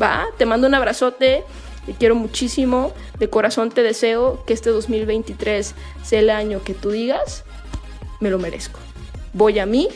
Va, 0.00 0.26
te 0.38 0.46
mando 0.46 0.68
un 0.68 0.74
abrazote. 0.74 1.42
Te 1.86 1.92
quiero 1.94 2.14
muchísimo. 2.14 2.92
De 3.18 3.28
corazón 3.28 3.70
te 3.70 3.82
deseo 3.82 4.44
que 4.44 4.52
este 4.52 4.70
2023 4.70 5.74
sea 6.02 6.20
el 6.20 6.30
año 6.30 6.62
que 6.62 6.74
tú 6.74 6.90
digas, 6.90 7.44
me 8.20 8.30
lo 8.30 8.38
merezco. 8.38 8.80
Voy 9.32 9.58
a 9.58 9.66
mí 9.66 9.88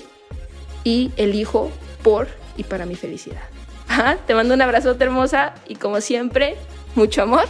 y 0.82 1.12
elijo 1.16 1.70
por 2.02 2.28
y 2.56 2.64
para 2.64 2.86
mi 2.86 2.94
felicidad. 2.94 3.42
te 4.26 4.34
mando 4.34 4.54
un 4.54 4.62
abrazote 4.62 5.04
hermosa 5.04 5.54
y 5.66 5.76
como 5.76 6.00
siempre, 6.00 6.56
mucho 6.94 7.22
amor 7.22 7.46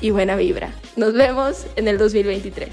y 0.00 0.10
buena 0.10 0.36
vibra. 0.36 0.72
Nos 0.96 1.14
vemos 1.14 1.66
en 1.76 1.88
el 1.88 1.98
2023. 1.98 2.68